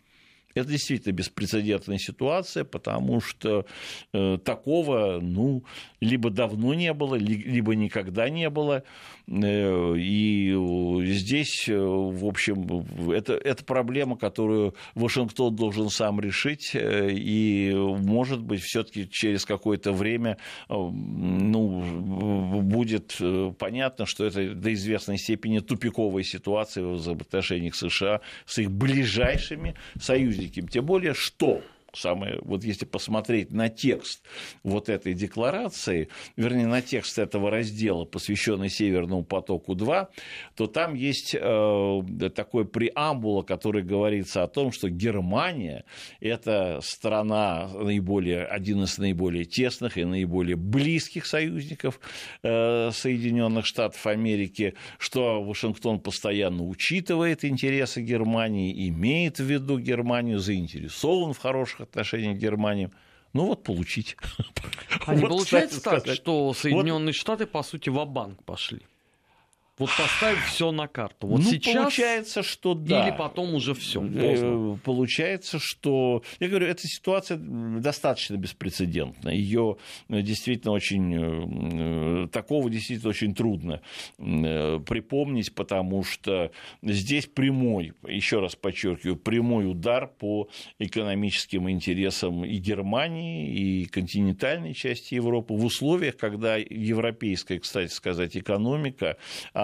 Это 0.54 0.68
действительно 0.68 1.12
беспрецедентная 1.12 1.98
ситуация, 1.98 2.64
потому 2.64 3.20
что 3.20 3.64
э, 4.12 4.38
такого, 4.44 5.18
ну, 5.20 5.64
либо 6.00 6.30
давно 6.30 6.74
не 6.74 6.92
было, 6.92 7.14
либо 7.14 7.74
никогда 7.74 8.28
не 8.28 8.50
было. 8.50 8.82
Э, 9.28 9.94
и 9.96 10.54
здесь, 11.06 11.68
э, 11.68 11.78
в 11.78 12.26
общем, 12.26 12.84
это, 13.12 13.34
это 13.34 13.64
проблема, 13.64 14.16
которую 14.16 14.74
Вашингтон 14.94 15.56
должен 15.56 15.88
сам 15.88 16.20
решить, 16.20 16.72
и, 16.74 17.72
может 17.74 18.42
быть, 18.42 18.62
все-таки 18.62 19.08
через 19.08 19.46
какое-то 19.46 19.92
время 19.92 20.36
ну, 20.68 21.80
будет 22.62 23.16
понятно, 23.58 24.06
что 24.06 24.24
это 24.26 24.54
до 24.54 24.72
известной 24.72 25.18
степени 25.18 25.60
тупиковая 25.60 26.24
ситуация 26.24 26.84
в 26.84 26.94
взаимоотношениях 26.94 27.74
США 27.74 28.20
с 28.44 28.58
их 28.58 28.70
ближайшими 28.70 29.74
союзниками. 30.00 30.41
Тем 30.48 30.84
более, 30.84 31.14
что 31.14 31.62
самое, 31.92 32.38
вот 32.42 32.64
если 32.64 32.84
посмотреть 32.84 33.52
на 33.52 33.68
текст 33.68 34.22
вот 34.62 34.88
этой 34.88 35.14
декларации, 35.14 36.08
вернее, 36.36 36.66
на 36.66 36.82
текст 36.82 37.18
этого 37.18 37.50
раздела, 37.50 38.04
посвященный 38.04 38.70
Северному 38.70 39.24
потоку-2, 39.24 40.08
то 40.56 40.66
там 40.66 40.94
есть 40.94 41.34
э, 41.38 42.02
такой 42.34 42.64
преамбула, 42.64 43.42
который 43.42 43.82
говорится 43.82 44.42
о 44.42 44.48
том, 44.48 44.72
что 44.72 44.88
Германия– 44.88 45.84
это 46.20 46.80
страна 46.82 47.68
наиболее, 47.68 48.44
один 48.44 48.82
из 48.84 48.96
наиболее 48.98 49.44
тесных 49.44 49.98
и 49.98 50.04
наиболее 50.04 50.56
близких 50.56 51.26
союзников 51.26 52.00
э, 52.42 52.90
Соединенных 52.92 53.66
Штатов 53.66 54.06
Америки, 54.06 54.74
что 54.98 55.42
Вашингтон 55.42 56.00
постоянно 56.00 56.64
учитывает 56.64 57.44
интересы 57.44 58.00
Германии, 58.00 58.88
имеет 58.88 59.38
в 59.38 59.44
виду 59.44 59.78
Германию, 59.78 60.38
заинтересован 60.38 61.34
в 61.34 61.38
хороших 61.38 61.81
отношениях 61.82 62.36
к 62.36 62.40
Германии. 62.40 62.90
Ну 63.32 63.46
вот 63.46 63.62
получить. 63.62 64.16
А 65.06 65.14
не 65.14 65.22
получается 65.26 65.82
так, 65.82 66.06
что 66.06 66.52
Соединенные 66.54 67.06
вот... 67.06 67.14
Штаты, 67.14 67.46
по 67.46 67.62
сути, 67.62 67.88
в 67.88 68.04
банк 68.04 68.44
пошли? 68.44 68.82
Вот 69.78 69.88
поставив 69.96 70.44
все 70.46 70.70
на 70.70 70.86
карту. 70.86 71.26
Вот 71.26 71.40
ну, 71.40 71.50
сейчас 71.50 71.74
получается, 71.74 72.42
что 72.42 72.74
да. 72.74 73.08
Или 73.08 73.16
потом 73.16 73.54
уже 73.54 73.74
все. 73.74 74.04
Э, 74.04 74.76
получается, 74.84 75.58
что 75.58 76.22
я 76.40 76.48
говорю, 76.48 76.66
эта 76.66 76.86
ситуация 76.86 77.38
достаточно 77.38 78.36
беспрецедентна. 78.36 79.30
Ее 79.30 79.78
э, 80.10 80.20
действительно 80.20 80.72
очень 80.72 82.24
э, 82.24 82.28
такого 82.28 82.68
действительно 82.68 83.10
очень 83.10 83.34
трудно 83.34 83.80
припомнить, 84.18 85.54
потому 85.54 86.04
что 86.04 86.52
здесь 86.82 87.26
прямой, 87.26 87.94
еще 88.06 88.40
раз 88.40 88.54
подчеркиваю, 88.54 89.16
прямой 89.16 89.70
удар 89.70 90.06
по 90.06 90.48
экономическим 90.78 91.70
интересам 91.70 92.44
и 92.44 92.56
Германии, 92.58 93.50
и 93.50 93.86
континентальной 93.86 94.74
части 94.74 95.14
Европы 95.14 95.54
в 95.54 95.64
условиях, 95.64 96.16
когда 96.16 96.56
европейская, 96.56 97.58
кстати 97.58 97.90
сказать, 97.90 98.36
экономика 98.36 99.16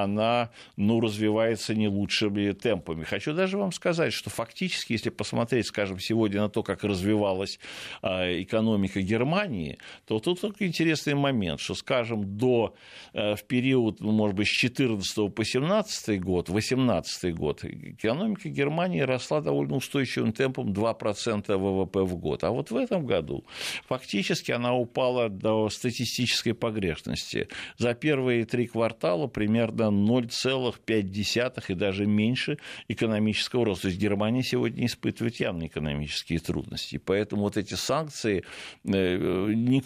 она 0.02 0.50
ну, 0.76 1.00
развивается 1.00 1.74
не 1.74 1.88
лучшими 1.88 2.52
темпами. 2.52 3.04
Хочу 3.04 3.32
даже 3.32 3.58
вам 3.58 3.72
сказать, 3.72 4.12
что 4.12 4.30
фактически, 4.30 4.92
если 4.92 5.10
посмотреть, 5.10 5.66
скажем, 5.66 5.98
сегодня 5.98 6.40
на 6.40 6.48
то, 6.48 6.62
как 6.62 6.84
развивалась 6.84 7.58
а, 8.02 8.24
экономика 8.42 9.00
Германии, 9.00 9.78
то 10.06 10.18
тут 10.18 10.40
только 10.40 10.66
интересный 10.66 11.14
момент, 11.14 11.60
что, 11.60 11.74
скажем, 11.74 12.36
до, 12.36 12.74
э, 13.12 13.34
в 13.34 13.44
период, 13.44 14.00
ну, 14.00 14.12
может 14.12 14.36
быть, 14.36 14.48
с 14.48 14.50
14 14.50 15.34
по 15.34 15.44
17 15.44 16.20
год, 16.20 16.48
18 16.48 17.34
год, 17.34 17.64
экономика 17.64 18.48
Германии 18.48 19.00
росла 19.00 19.40
довольно 19.40 19.76
устойчивым 19.76 20.32
темпом 20.32 20.72
2% 20.72 21.56
ВВП 21.56 22.02
в 22.02 22.16
год. 22.16 22.44
А 22.44 22.50
вот 22.50 22.70
в 22.70 22.76
этом 22.76 23.06
году 23.06 23.44
фактически 23.86 24.52
она 24.52 24.74
упала 24.74 25.28
до 25.28 25.68
статистической 25.68 26.54
погрешности. 26.54 27.48
За 27.76 27.94
первые 27.94 28.44
три 28.44 28.66
квартала 28.66 29.26
примерно 29.26 29.87
0,5 29.88 31.64
и 31.68 31.74
даже 31.74 32.06
меньше 32.06 32.58
экономического 32.88 33.64
роста. 33.64 33.82
То 33.82 33.88
есть 33.88 34.00
Германия 34.00 34.42
сегодня 34.42 34.86
испытывает 34.86 35.36
явные 35.36 35.68
экономические 35.68 36.38
трудности. 36.38 36.98
Поэтому 36.98 37.42
вот 37.42 37.56
эти 37.56 37.74
санкции 37.74 38.44
э, 38.84 39.16
не, 39.54 39.82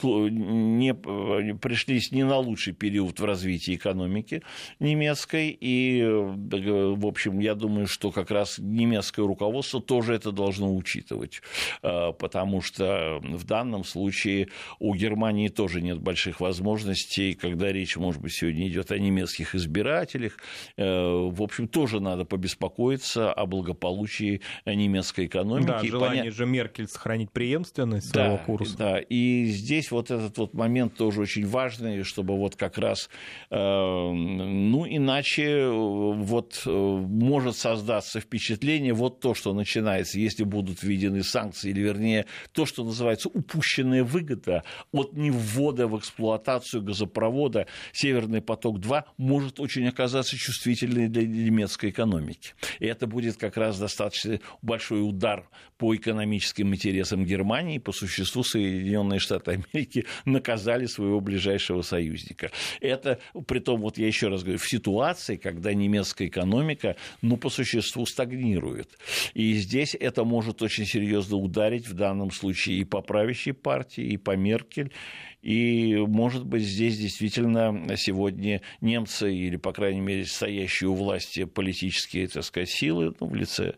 не 0.74 1.54
пришлись 1.54 2.12
не 2.12 2.24
на 2.24 2.38
лучший 2.38 2.72
период 2.72 3.20
в 3.20 3.24
развитии 3.24 3.74
экономики 3.74 4.42
немецкой. 4.80 5.50
И, 5.50 6.00
э, 6.00 6.10
в 6.10 7.06
общем, 7.06 7.40
я 7.40 7.54
думаю, 7.54 7.86
что 7.86 8.10
как 8.10 8.30
раз 8.30 8.58
немецкое 8.58 9.26
руководство 9.26 9.80
тоже 9.80 10.14
это 10.14 10.32
должно 10.32 10.74
учитывать. 10.74 11.42
Э, 11.82 12.12
потому 12.18 12.62
что 12.62 13.20
в 13.22 13.44
данном 13.44 13.84
случае 13.84 14.48
у 14.78 14.94
Германии 14.94 15.48
тоже 15.48 15.82
нет 15.82 15.98
больших 16.00 16.40
возможностей, 16.40 17.34
когда 17.34 17.72
речь, 17.72 17.96
может 17.96 18.20
быть, 18.20 18.32
сегодня 18.32 18.68
идет 18.68 18.90
о 18.90 18.98
немецких 18.98 19.54
избирателях, 19.54 19.91
избирателях. 19.92 20.38
В 20.76 21.42
общем, 21.42 21.68
тоже 21.68 22.00
надо 22.00 22.24
побеспокоиться 22.24 23.32
о 23.32 23.46
благополучии 23.46 24.40
немецкой 24.66 25.26
экономики. 25.26 25.66
Да, 25.66 25.82
желание 25.84 26.22
поня... 26.24 26.32
же 26.32 26.46
Меркель 26.46 26.88
сохранить 26.88 27.30
преемственность 27.30 28.12
да, 28.12 28.26
своего 28.26 28.38
курса. 28.38 28.76
Да, 28.76 28.98
и 28.98 29.44
здесь 29.46 29.90
вот 29.90 30.10
этот 30.10 30.36
вот 30.38 30.54
момент 30.54 30.94
тоже 30.96 31.20
очень 31.20 31.46
важный, 31.46 32.02
чтобы 32.02 32.36
вот 32.36 32.56
как 32.56 32.78
раз, 32.78 33.10
ну, 33.50 34.86
иначе 34.88 35.68
вот 35.68 36.62
может 36.64 37.56
создаться 37.56 38.20
впечатление, 38.20 38.92
вот 38.92 39.20
то, 39.20 39.34
что 39.34 39.52
начинается, 39.52 40.18
если 40.18 40.44
будут 40.44 40.82
введены 40.82 41.22
санкции, 41.22 41.70
или 41.70 41.80
вернее, 41.80 42.26
то, 42.52 42.66
что 42.66 42.84
называется 42.84 43.28
упущенная 43.28 44.04
выгода 44.04 44.64
от 44.92 45.12
неввода 45.12 45.86
в 45.86 45.98
эксплуатацию 45.98 46.82
газопровода 46.82 47.66
«Северный 47.92 48.40
поток-2» 48.40 49.04
может 49.16 49.60
очень 49.60 49.81
оказаться 49.88 50.36
чувствительной 50.36 51.08
для 51.08 51.26
немецкой 51.26 51.90
экономики. 51.90 52.54
И 52.80 52.86
это 52.86 53.06
будет 53.06 53.36
как 53.36 53.56
раз 53.56 53.78
достаточно 53.78 54.40
большой 54.62 55.06
удар 55.06 55.48
по 55.78 55.94
экономическим 55.96 56.74
интересам 56.74 57.24
Германии. 57.24 57.78
По 57.78 57.92
существу 57.92 58.44
Соединенные 58.44 59.18
Штаты 59.18 59.52
Америки 59.72 60.06
наказали 60.24 60.86
своего 60.86 61.20
ближайшего 61.20 61.82
союзника. 61.82 62.50
Это, 62.80 63.18
при 63.46 63.58
том, 63.58 63.80
вот 63.80 63.98
я 63.98 64.06
еще 64.06 64.28
раз 64.28 64.42
говорю, 64.42 64.58
в 64.58 64.68
ситуации, 64.68 65.36
когда 65.36 65.74
немецкая 65.74 66.26
экономика, 66.26 66.96
ну, 67.20 67.36
по 67.36 67.50
существу 67.50 68.06
стагнирует. 68.06 68.98
И 69.34 69.54
здесь 69.54 69.96
это 69.98 70.24
может 70.24 70.62
очень 70.62 70.86
серьезно 70.86 71.36
ударить 71.36 71.88
в 71.88 71.94
данном 71.94 72.30
случае 72.30 72.78
и 72.78 72.84
по 72.84 73.02
правящей 73.02 73.52
партии, 73.52 74.04
и 74.04 74.16
по 74.16 74.36
Меркель, 74.36 74.92
и, 75.42 75.96
может 75.96 76.46
быть, 76.46 76.62
здесь 76.62 76.96
действительно 76.96 77.96
сегодня 77.96 78.62
немцы, 78.80 79.34
или, 79.34 79.56
по 79.56 79.72
крайней 79.72 80.00
мере, 80.00 80.24
стоящие 80.24 80.88
у 80.88 80.94
власти 80.94 81.44
политические, 81.44 82.28
так 82.28 82.44
сказать, 82.44 82.70
силы 82.70 83.12
ну, 83.18 83.26
в 83.26 83.34
лице 83.34 83.74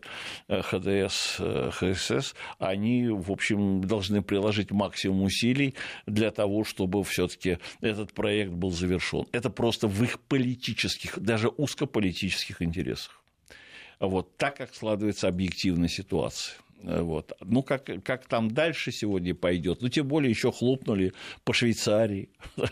э, 0.47 0.61
ХДС, 0.61 1.37
э, 1.39 1.71
ХСС, 1.71 2.35
они, 2.59 3.07
в 3.09 3.31
общем, 3.31 3.81
должны 3.81 4.21
приложить 4.21 4.69
максимум 4.69 5.23
усилий 5.23 5.73
для 6.05 6.29
того, 6.29 6.63
чтобы 6.63 7.03
все 7.03 7.27
таки 7.27 7.57
этот 7.81 8.13
проект 8.13 8.51
был 8.51 8.69
завершен. 8.69 9.25
Это 9.31 9.49
просто 9.49 9.87
в 9.87 10.03
их 10.03 10.19
политических, 10.19 11.19
даже 11.19 11.49
узкополитических 11.49 12.61
интересах. 12.61 13.23
Вот 13.99 14.37
так, 14.37 14.57
как 14.57 14.75
складывается 14.75 15.27
объективная 15.27 15.87
ситуация. 15.87 16.55
Вот. 16.83 17.33
Ну, 17.41 17.63
как, 17.63 17.89
как 18.03 18.27
там 18.27 18.51
дальше 18.51 18.91
сегодня 18.91 19.33
пойдет? 19.33 19.81
Ну, 19.81 19.89
тем 19.89 20.07
более 20.07 20.29
еще 20.29 20.51
хлопнули 20.51 21.13
по 21.43 21.53
Швейцарии. 21.53 22.29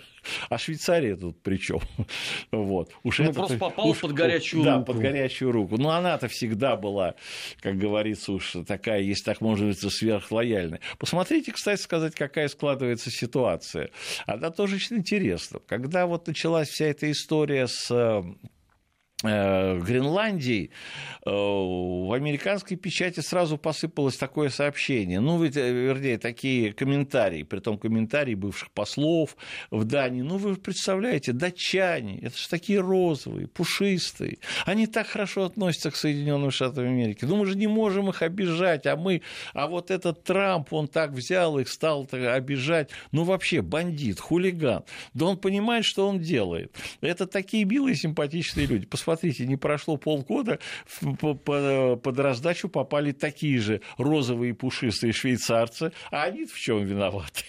А 0.50 0.58
Швейцария 0.58 1.18
тут 1.18 1.42
при 1.42 1.58
чем? 1.58 1.82
Вот. 2.52 2.94
Уж 3.04 3.20
ну, 3.20 3.26
это, 3.26 3.34
просто 3.34 3.58
попал 3.58 3.90
уж, 3.90 4.00
под 4.00 4.14
горячую 4.14 4.64
да, 4.64 4.76
руку. 4.76 4.86
Да, 4.86 4.94
под 4.94 5.02
горячую 5.02 5.52
руку. 5.52 5.78
Но 5.78 5.90
она-то 5.90 6.30
всегда 6.30 6.78
была, 6.78 7.16
как 7.60 7.78
говорится, 7.78 8.32
уж 8.32 8.56
такая, 8.66 9.02
если 9.02 9.24
так 9.24 9.42
можно 9.42 9.66
говорить, 9.66 9.82
сверхлояльная. 9.82 10.80
Посмотрите, 10.98 11.52
кстати 11.52 11.82
сказать, 11.82 12.16
какая 12.16 12.48
складывается 12.48 13.12
ситуация. 13.12 13.90
Она 14.26 14.50
тоже 14.50 14.78
очень 14.78 14.98
интересна. 14.98 15.60
Когда 15.68 16.06
вот 16.06 16.26
началась 16.28 16.70
вся 16.70 16.86
эта 16.86 17.12
история 17.12 17.68
с 17.68 17.92
Э, 18.04 18.24
Гренландии, 19.24 20.70
э, 21.26 21.30
в 21.30 22.14
американской 22.14 22.76
печати 22.76 23.22
сразу 23.22 23.58
посыпалось 23.58 24.18
такое 24.18 24.50
сообщение, 24.50 25.22
ну, 25.22 25.42
ведь, 25.42 25.56
э, 25.56 25.72
вернее, 25.72 26.18
такие 26.18 26.74
комментарии, 26.74 27.44
при 27.44 27.60
том 27.60 27.78
комментарии 27.78 28.36
бывших 28.36 28.72
послов 28.72 29.38
в 29.72 29.86
Дании, 29.86 30.22
ну, 30.22 30.38
вы 30.38 30.56
представляете, 30.56 31.32
датчане, 31.32 32.20
это 32.20 32.38
же 32.38 32.50
такие 32.50 32.82
розовые, 32.82 33.48
пушистые, 33.48 34.40
они 34.66 34.88
так 34.88 35.08
хорошо 35.08 35.46
относятся 35.46 35.92
к 35.92 35.96
Соединенным 35.96 36.52
Штатам 36.52 36.84
Америки, 36.84 37.24
ну, 37.24 37.38
мы 37.38 37.46
же 37.46 37.56
не 37.56 37.68
можем 37.68 38.10
их 38.10 38.22
обижать, 38.24 38.86
а 38.88 38.98
мы, 38.98 39.22
а 39.54 39.68
вот 39.68 39.90
этот 39.90 40.26
Трамп, 40.26 40.74
он 40.74 40.90
так 40.90 41.12
взял 41.12 41.58
их, 41.60 41.70
стал 41.70 42.10
обижать, 42.12 42.90
ну, 43.14 43.24
вообще, 43.24 43.62
бандит, 43.62 44.20
хулиган, 44.20 44.84
да 45.14 45.28
он 45.28 45.38
понимает, 45.38 45.86
что 45.86 46.10
он 46.10 46.20
делает, 46.20 46.76
это 47.00 47.26
такие 47.26 47.64
милые, 47.64 47.96
симпатичные 47.96 48.66
люди, 48.66 48.86
посмотрите, 48.86 49.13
смотрите, 49.14 49.46
не 49.46 49.58
прошло 49.58 49.98
полгода, 49.98 50.60
под 51.02 52.20
раздачу 52.20 52.70
попали 52.70 53.12
такие 53.12 53.60
же 53.60 53.82
розовые 53.98 54.54
пушистые 54.54 55.14
швейцарцы, 55.14 55.92
а 56.12 56.24
они 56.24 56.46
в 56.46 56.58
чем 56.58 56.84
виноваты? 56.84 57.44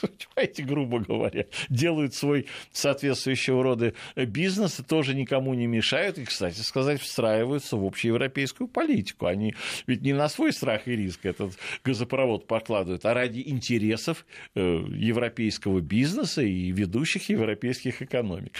Понимаете, 0.00 0.62
грубо 0.62 1.00
говоря, 1.00 1.46
делают 1.68 2.14
свой 2.14 2.46
соответствующего 2.72 3.62
рода 3.62 3.94
бизнес, 4.16 4.80
и 4.80 4.82
тоже 4.82 5.14
никому 5.14 5.54
не 5.54 5.66
мешают, 5.66 6.18
и, 6.18 6.24
кстати 6.24 6.60
сказать, 6.60 7.00
встраиваются 7.00 7.76
в 7.76 7.84
общеевропейскую 7.84 8.68
политику. 8.68 9.26
Они 9.26 9.54
ведь 9.86 10.02
не 10.02 10.12
на 10.12 10.28
свой 10.28 10.52
страх 10.52 10.86
и 10.86 10.96
риск 10.96 11.26
этот 11.26 11.52
газопровод 11.84 12.46
покладывают, 12.46 13.04
а 13.04 13.14
ради 13.14 13.42
интересов 13.44 14.26
э, 14.54 14.60
европейского 14.60 15.80
бизнеса 15.80 16.42
и 16.42 16.70
ведущих 16.70 17.28
европейских 17.28 18.02
экономик. 18.02 18.52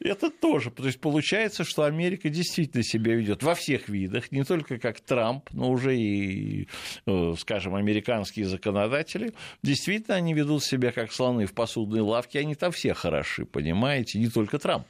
Это 0.00 0.30
тоже, 0.30 0.70
то 0.70 0.86
есть 0.86 1.00
получается, 1.00 1.64
что 1.64 1.84
Америка 1.84 2.28
действительно 2.28 2.82
себя 2.82 3.14
ведет 3.14 3.42
во 3.42 3.54
всех 3.54 3.88
видах, 3.88 4.32
не 4.32 4.44
только 4.44 4.78
как 4.78 5.00
Трамп, 5.00 5.48
но 5.52 5.70
уже 5.70 5.96
и, 5.96 6.68
э, 7.06 7.34
скажем, 7.38 7.74
американские 7.74 8.46
законодатели, 8.46 9.32
действительно 9.62 10.16
они 10.16 10.34
ведут 10.34 10.55
ведут 10.56 10.64
себя 10.64 10.92
как 10.92 11.12
слоны 11.12 11.46
в 11.46 11.52
посудной 11.52 12.00
лавке, 12.00 12.40
они 12.40 12.54
там 12.54 12.72
все 12.72 12.94
хороши, 12.94 13.44
понимаете, 13.44 14.18
не 14.18 14.28
только 14.28 14.58
Трамп. 14.58 14.86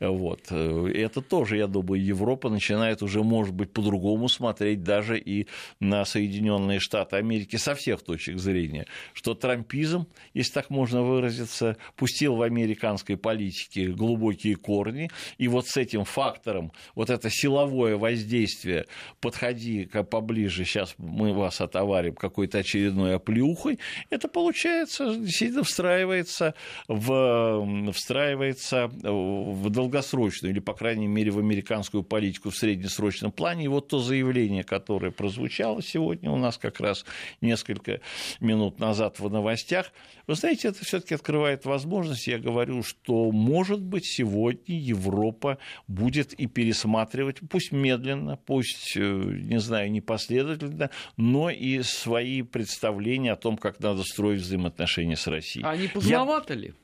Вот. 0.00 0.50
Это 0.50 1.20
тоже, 1.20 1.56
я 1.56 1.66
думаю, 1.66 2.04
Европа 2.04 2.48
начинает 2.50 3.02
уже, 3.02 3.22
может 3.22 3.54
быть, 3.54 3.72
по-другому 3.72 4.28
смотреть 4.28 4.82
даже 4.82 5.18
и 5.18 5.46
на 5.80 6.04
Соединенные 6.04 6.80
Штаты 6.80 7.16
Америки 7.16 7.56
со 7.56 7.74
всех 7.74 8.02
точек 8.02 8.38
зрения, 8.38 8.86
что 9.12 9.34
трампизм, 9.34 10.06
если 10.34 10.52
так 10.52 10.70
можно 10.70 11.02
выразиться, 11.02 11.76
пустил 11.96 12.36
в 12.36 12.42
американской 12.42 13.16
политике 13.16 13.88
глубокие 13.88 14.56
корни, 14.56 15.10
и 15.38 15.48
вот 15.48 15.68
с 15.68 15.76
этим 15.76 16.04
фактором, 16.04 16.72
вот 16.94 17.10
это 17.10 17.30
силовое 17.30 17.96
воздействие, 17.96 18.86
подходи 19.20 19.88
поближе, 20.10 20.64
сейчас 20.64 20.94
мы 20.98 21.32
вас 21.32 21.60
отоварим 21.60 22.14
какой-то 22.14 22.58
очередной 22.58 23.14
оплеухой, 23.16 23.78
это 24.10 24.28
получается 24.28 24.95
встраивается, 24.96 25.24
действительно 25.24 25.62
встраивается 25.62 26.54
в, 26.88 27.92
встраивается 27.92 28.88
в 28.88 29.70
долгосрочную 29.70 30.52
или, 30.52 30.60
по 30.60 30.74
крайней 30.74 31.06
мере, 31.06 31.30
в 31.30 31.38
американскую 31.38 32.02
политику 32.02 32.50
в 32.50 32.56
среднесрочном 32.56 33.32
плане. 33.32 33.64
И 33.64 33.68
вот 33.68 33.88
то 33.88 33.98
заявление, 33.98 34.64
которое 34.64 35.10
прозвучало 35.10 35.82
сегодня 35.82 36.30
у 36.30 36.36
нас 36.36 36.58
как 36.58 36.80
раз 36.80 37.04
несколько 37.40 38.00
минут 38.40 38.80
назад 38.80 39.18
в 39.18 39.30
новостях, 39.30 39.92
вы 40.26 40.34
знаете, 40.34 40.68
это 40.68 40.84
все-таки 40.84 41.14
открывает 41.14 41.64
возможность. 41.64 42.26
Я 42.26 42.38
говорю, 42.38 42.82
что, 42.82 43.30
может 43.30 43.80
быть, 43.80 44.06
сегодня 44.06 44.76
Европа 44.78 45.58
будет 45.88 46.32
и 46.32 46.46
пересматривать, 46.46 47.40
пусть 47.48 47.72
медленно, 47.72 48.36
пусть, 48.36 48.96
э, 48.96 49.00
не 49.00 49.60
знаю, 49.60 49.90
непоследовательно, 49.90 50.90
но 51.16 51.50
и 51.50 51.82
свои 51.82 52.42
представления 52.42 53.32
о 53.32 53.36
том, 53.36 53.56
как 53.56 53.80
надо 53.80 54.02
строить 54.02 54.40
взаимоотношения 54.40 54.86
отношения 54.86 55.16
с 55.16 55.26
Россией. 55.26 55.66
А 55.66 55.76
не 55.76 55.88
поздновато 55.88 56.54
Я... 56.54 56.60
ли? 56.60 56.74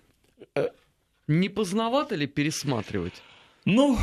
Э, 0.55 0.69
не 1.29 1.49
поздновато 1.49 2.17
ли 2.17 2.27
пересматривать? 2.27 3.23
Ну, 3.65 3.97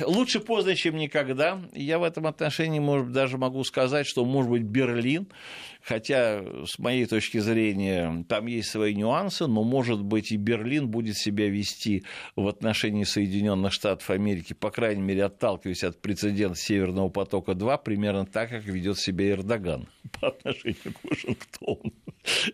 лучше 0.00 0.40
поздно, 0.40 0.74
чем 0.74 0.96
никогда. 0.96 1.60
Я 1.74 1.98
в 1.98 2.02
этом 2.02 2.26
отношении, 2.26 2.80
может, 2.80 3.12
даже 3.12 3.36
могу 3.36 3.62
сказать, 3.64 4.06
что, 4.06 4.24
может 4.24 4.50
быть, 4.50 4.62
Берлин 4.62 5.26
хотя 5.84 6.42
с 6.66 6.78
моей 6.78 7.06
точки 7.06 7.38
зрения 7.38 8.24
там 8.28 8.46
есть 8.46 8.70
свои 8.70 8.94
нюансы, 8.94 9.46
но, 9.46 9.64
может 9.64 10.02
быть, 10.02 10.32
и 10.32 10.36
Берлин 10.36 10.88
будет 10.88 11.16
себя 11.16 11.48
вести 11.48 12.04
в 12.36 12.46
отношении 12.48 13.04
Соединенных 13.04 13.72
Штатов 13.72 14.10
Америки, 14.10 14.52
по 14.52 14.70
крайней 14.70 15.02
мере, 15.02 15.24
отталкиваясь 15.24 15.84
от 15.84 16.00
прецедента 16.00 16.58
Северного 16.58 17.08
потока-2, 17.08 17.82
примерно 17.82 18.26
так, 18.26 18.50
как 18.50 18.64
ведет 18.64 18.98
себя 18.98 19.30
Эрдоган 19.30 19.88
по 20.20 20.28
отношению 20.28 20.94
к 20.94 21.04
Вашингтону. 21.10 21.92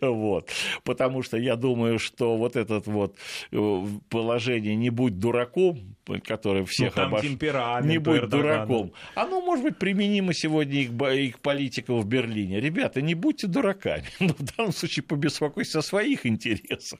Вот. 0.01 0.49
Потому 0.83 1.21
что 1.21 1.37
я 1.37 1.55
думаю, 1.55 1.99
что 1.99 2.37
вот 2.37 2.55
это 2.55 2.81
вот 2.85 3.15
э, 3.51 3.85
положение 4.09 4.75
«не 4.75 4.89
будь 4.89 5.19
дураком», 5.19 5.95
которое 6.23 6.65
всех 6.65 6.95
ну, 6.95 7.03
обош... 7.03 7.23
«не 7.23 7.97
будь 7.99 8.27
дураком», 8.29 8.93
оно 9.15 9.41
может 9.41 9.63
быть 9.63 9.77
применимо 9.77 10.33
сегодня 10.33 10.81
и 10.81 11.31
к 11.31 11.39
политикам 11.39 11.99
в 11.99 12.07
Берлине. 12.07 12.59
Ребята, 12.59 13.01
не 13.01 13.13
будьте 13.19 13.47
дураками. 13.47 14.05
Ну, 14.19 14.35
в 14.37 14.57
данном 14.57 14.73
случае 14.73 15.03
побеспокойтесь 15.03 15.75
о 15.75 15.81
своих 15.81 16.25
интересах. 16.25 16.99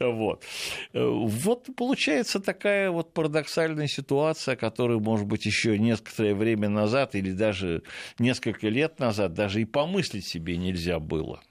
Вот. 0.00 0.44
вот 0.92 1.68
получается 1.76 2.40
такая 2.40 2.90
вот 2.90 3.12
парадоксальная 3.14 3.86
ситуация, 3.86 4.56
которую, 4.56 5.00
может 5.00 5.26
быть, 5.26 5.46
еще 5.46 5.78
некоторое 5.78 6.34
время 6.34 6.68
назад 6.68 7.14
или 7.14 7.32
даже 7.32 7.82
несколько 8.18 8.68
лет 8.68 8.98
назад 8.98 9.34
даже 9.34 9.60
и 9.60 9.64
помыслить 9.64 10.26
себе 10.26 10.56
нельзя 10.56 10.98
было. 10.98 11.42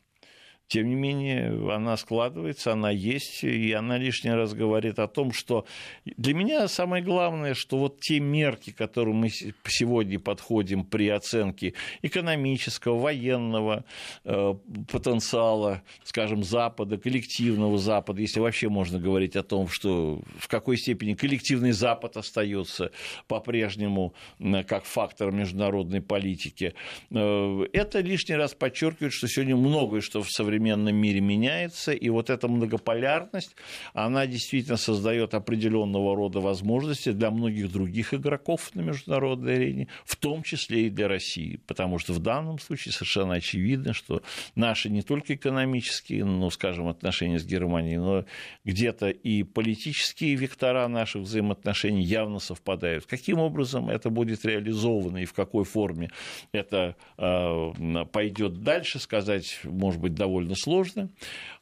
Тем 0.73 0.89
не 0.89 0.95
менее, 0.95 1.71
она 1.71 1.95
складывается, 1.97 2.71
она 2.71 2.89
есть, 2.89 3.43
и 3.43 3.73
она 3.73 3.99
лишний 3.99 4.31
раз 4.31 4.55
говорит 4.55 4.97
о 4.97 5.07
том, 5.07 5.31
что 5.31 5.67
для 6.03 6.33
меня 6.33 6.67
самое 6.67 7.03
главное, 7.03 7.53
что 7.53 7.77
вот 7.77 7.99
те 7.99 8.19
мерки, 8.19 8.71
к 8.71 8.77
которым 8.77 9.17
мы 9.17 9.29
сегодня 9.29 10.19
подходим 10.19 10.83
при 10.83 11.09
оценке 11.09 11.75
экономического, 12.01 12.97
военного 12.97 13.85
э, 14.23 14.55
потенциала, 14.91 15.83
скажем, 16.05 16.43
Запада, 16.43 16.97
коллективного 16.97 17.77
Запада, 17.77 18.21
если 18.21 18.39
вообще 18.39 18.67
можно 18.67 18.97
говорить 18.97 19.35
о 19.35 19.43
том, 19.43 19.67
что 19.67 20.23
в 20.39 20.47
какой 20.47 20.77
степени 20.77 21.13
коллективный 21.13 21.73
Запад 21.73 22.17
остается 22.17 22.89
по-прежнему 23.27 24.15
как 24.67 24.85
фактор 24.85 25.31
международной 25.31 26.01
политики, 26.01 26.73
э, 27.11 27.65
это 27.73 27.99
лишний 27.99 28.37
раз 28.37 28.55
подчеркивает, 28.55 29.13
что 29.13 29.27
сегодня 29.27 29.55
многое, 29.55 30.01
что 30.01 30.23
в 30.23 30.31
современном 30.31 30.62
мире 30.65 31.21
меняется, 31.21 31.91
и 31.91 32.09
вот 32.09 32.29
эта 32.29 32.47
многополярность, 32.47 33.55
она 33.93 34.27
действительно 34.27 34.77
создает 34.77 35.33
определенного 35.33 36.15
рода 36.15 36.39
возможности 36.39 37.11
для 37.11 37.31
многих 37.31 37.71
других 37.71 38.13
игроков 38.13 38.71
на 38.73 38.81
международной 38.81 39.55
арене, 39.55 39.87
в 40.05 40.15
том 40.15 40.43
числе 40.43 40.87
и 40.87 40.89
для 40.89 41.07
России, 41.07 41.59
потому 41.67 41.99
что 41.99 42.13
в 42.13 42.19
данном 42.19 42.59
случае 42.59 42.93
совершенно 42.93 43.35
очевидно, 43.35 43.93
что 43.93 44.21
наши 44.55 44.89
не 44.89 45.01
только 45.01 45.35
экономические, 45.35 46.25
ну, 46.25 46.49
скажем, 46.49 46.87
отношения 46.87 47.39
с 47.39 47.45
Германией, 47.45 47.97
но 47.97 48.25
где-то 48.65 49.09
и 49.09 49.43
политические 49.43 50.35
вектора 50.35 50.87
наших 50.87 51.23
взаимоотношений 51.23 52.03
явно 52.03 52.39
совпадают. 52.39 53.05
Каким 53.05 53.39
образом 53.39 53.89
это 53.89 54.09
будет 54.09 54.45
реализовано 54.45 55.17
и 55.17 55.25
в 55.25 55.33
какой 55.33 55.63
форме 55.63 56.09
это 56.51 56.95
э, 57.17 58.05
пойдет 58.11 58.63
дальше, 58.63 58.99
сказать, 58.99 59.59
может 59.63 59.99
быть, 59.99 60.13
довольно 60.13 60.42
сложно 60.55 61.09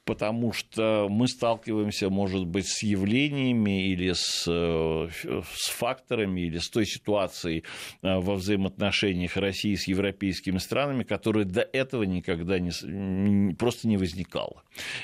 потому 0.06 0.52
что 0.52 1.08
мы 1.10 1.28
сталкиваемся, 1.28 2.10
может 2.10 2.46
быть, 2.46 2.68
с 2.68 2.84
явлениями 2.84 3.90
или 3.92 4.14
с, 4.14 4.46
э, 4.48 5.08
с 5.54 5.70
факторами, 5.70 6.42
или 6.42 6.58
с 6.58 6.70
той 6.70 6.86
ситуацией 6.86 7.64
э, 8.02 8.18
во 8.18 8.36
взаимоотношениях 8.36 9.38
России 9.38 9.76
с 9.76 9.88
европейскими 9.88 10.58
странами, 10.58 11.04
которая 11.04 11.46
до 11.46 11.62
этого 11.62 12.04
никогда 12.04 12.60
не, 12.60 13.54
просто 13.54 13.88
не 13.88 13.98
возникала. 13.98 14.64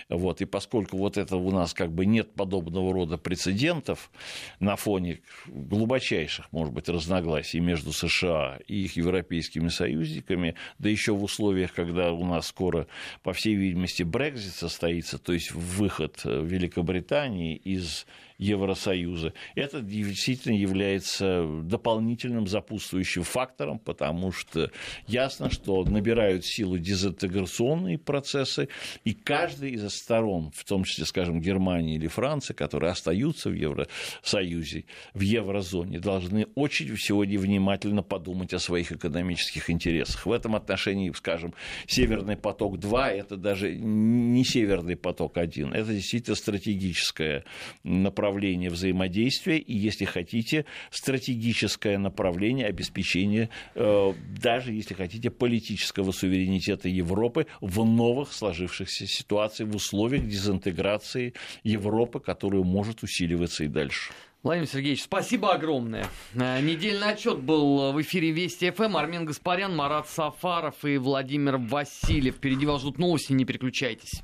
Вот, 0.09 0.41
и 0.41 0.45
поскольку 0.45 0.97
вот 0.97 1.17
это 1.17 1.37
у 1.37 1.51
нас 1.51 1.73
как 1.73 1.91
бы 1.91 2.05
нет 2.05 2.33
подобного 2.33 2.93
рода 2.93 3.17
прецедентов 3.17 4.11
на 4.59 4.75
фоне 4.75 5.21
глубочайших, 5.47 6.51
может 6.51 6.73
быть, 6.73 6.89
разногласий 6.89 7.59
между 7.59 7.91
США 7.93 8.59
и 8.67 8.85
их 8.85 8.95
европейскими 8.97 9.67
союзниками, 9.67 10.55
да 10.79 10.89
еще 10.89 11.13
в 11.13 11.23
условиях, 11.23 11.73
когда 11.73 12.11
у 12.11 12.25
нас 12.25 12.47
скоро, 12.47 12.87
по 13.23 13.33
всей 13.33 13.55
видимости, 13.55 14.03
Брекзит 14.03 14.53
состоится, 14.53 14.87
состоится, 15.01 15.17
то 15.17 15.33
есть 15.33 15.51
выход 15.51 16.21
э, 16.25 16.43
Великобритании 16.43 17.55
из 17.55 18.05
Евросоюза, 18.37 19.33
это 19.55 19.81
действительно 19.81 20.55
является 20.55 21.45
дополнительным 21.63 22.47
запутствующим 22.47 23.23
фактором, 23.23 23.79
потому 23.79 24.31
что 24.31 24.71
ясно, 25.07 25.49
что 25.49 25.83
набирают 25.83 26.45
силу 26.45 26.77
дезинтеграционные 26.77 27.97
процессы, 27.97 28.69
и 29.03 29.13
каждый 29.13 29.71
из 29.71 29.87
сторон, 29.95 30.51
в 30.53 30.63
том 30.65 30.83
числе, 30.83 31.05
скажем, 31.05 31.41
Германия 31.41 31.95
или 31.95 32.07
Франция, 32.07 32.53
которые 32.53 32.91
остаются 32.91 33.49
в 33.49 33.53
Евросоюзе, 33.53 34.85
в 35.13 35.21
еврозоне, 35.21 35.99
должны 35.99 36.47
очень 36.55 36.95
сегодня 36.97 37.39
внимательно 37.39 38.03
подумать 38.03 38.53
о 38.53 38.59
своих 38.59 38.91
экономических 38.91 39.69
интересах. 39.69 40.25
В 40.25 40.31
этом 40.31 40.55
отношении, 40.55 41.11
скажем, 41.11 41.53
Северный 41.87 42.37
поток-2 42.37 43.07
это 43.07 43.35
даже 43.35 43.75
не 43.75 44.43
Северный 44.43 44.95
поток-1, 44.95 45.73
это 45.73 45.91
действительно 45.91 46.35
стратегическое 46.35 47.43
направление 47.83 48.26
направление 48.27 48.69
взаимодействия 48.69 49.57
и, 49.57 49.73
если 49.73 50.03
хотите, 50.03 50.65
стратегическое 50.91 51.97
направление 51.97 52.67
обеспечения, 52.67 53.49
э, 53.73 54.13
даже 54.41 54.73
если 54.73 54.93
хотите, 54.93 55.29
политического 55.29 56.11
суверенитета 56.11 56.89
Европы 56.89 57.47
в 57.61 57.85
новых 57.85 58.33
сложившихся 58.33 59.07
ситуациях, 59.07 59.69
в 59.69 59.75
условиях 59.77 60.27
дезинтеграции 60.27 61.33
Европы, 61.63 62.19
которая 62.19 62.63
может 62.63 63.01
усиливаться 63.03 63.63
и 63.63 63.67
дальше. 63.67 64.11
Владимир 64.43 64.67
Сергеевич, 64.67 65.03
спасибо 65.03 65.53
огромное. 65.53 66.05
Э, 66.35 66.59
недельный 66.61 67.11
отчет 67.13 67.39
был 67.39 67.93
в 67.93 68.01
эфире 68.01 68.31
Вести 68.31 68.71
ФМ. 68.71 68.97
Армен 68.97 69.25
Гаспарян, 69.25 69.73
Марат 69.73 70.09
Сафаров 70.09 70.83
и 70.83 70.97
Владимир 70.97 71.57
Васильев. 71.57 72.35
Впереди 72.35 72.65
вас 72.65 72.81
ждут 72.81 72.97
новости, 72.97 73.31
не 73.31 73.45
переключайтесь. 73.45 74.21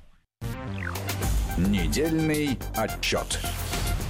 Недельный 1.58 2.58
отчет. 2.76 3.39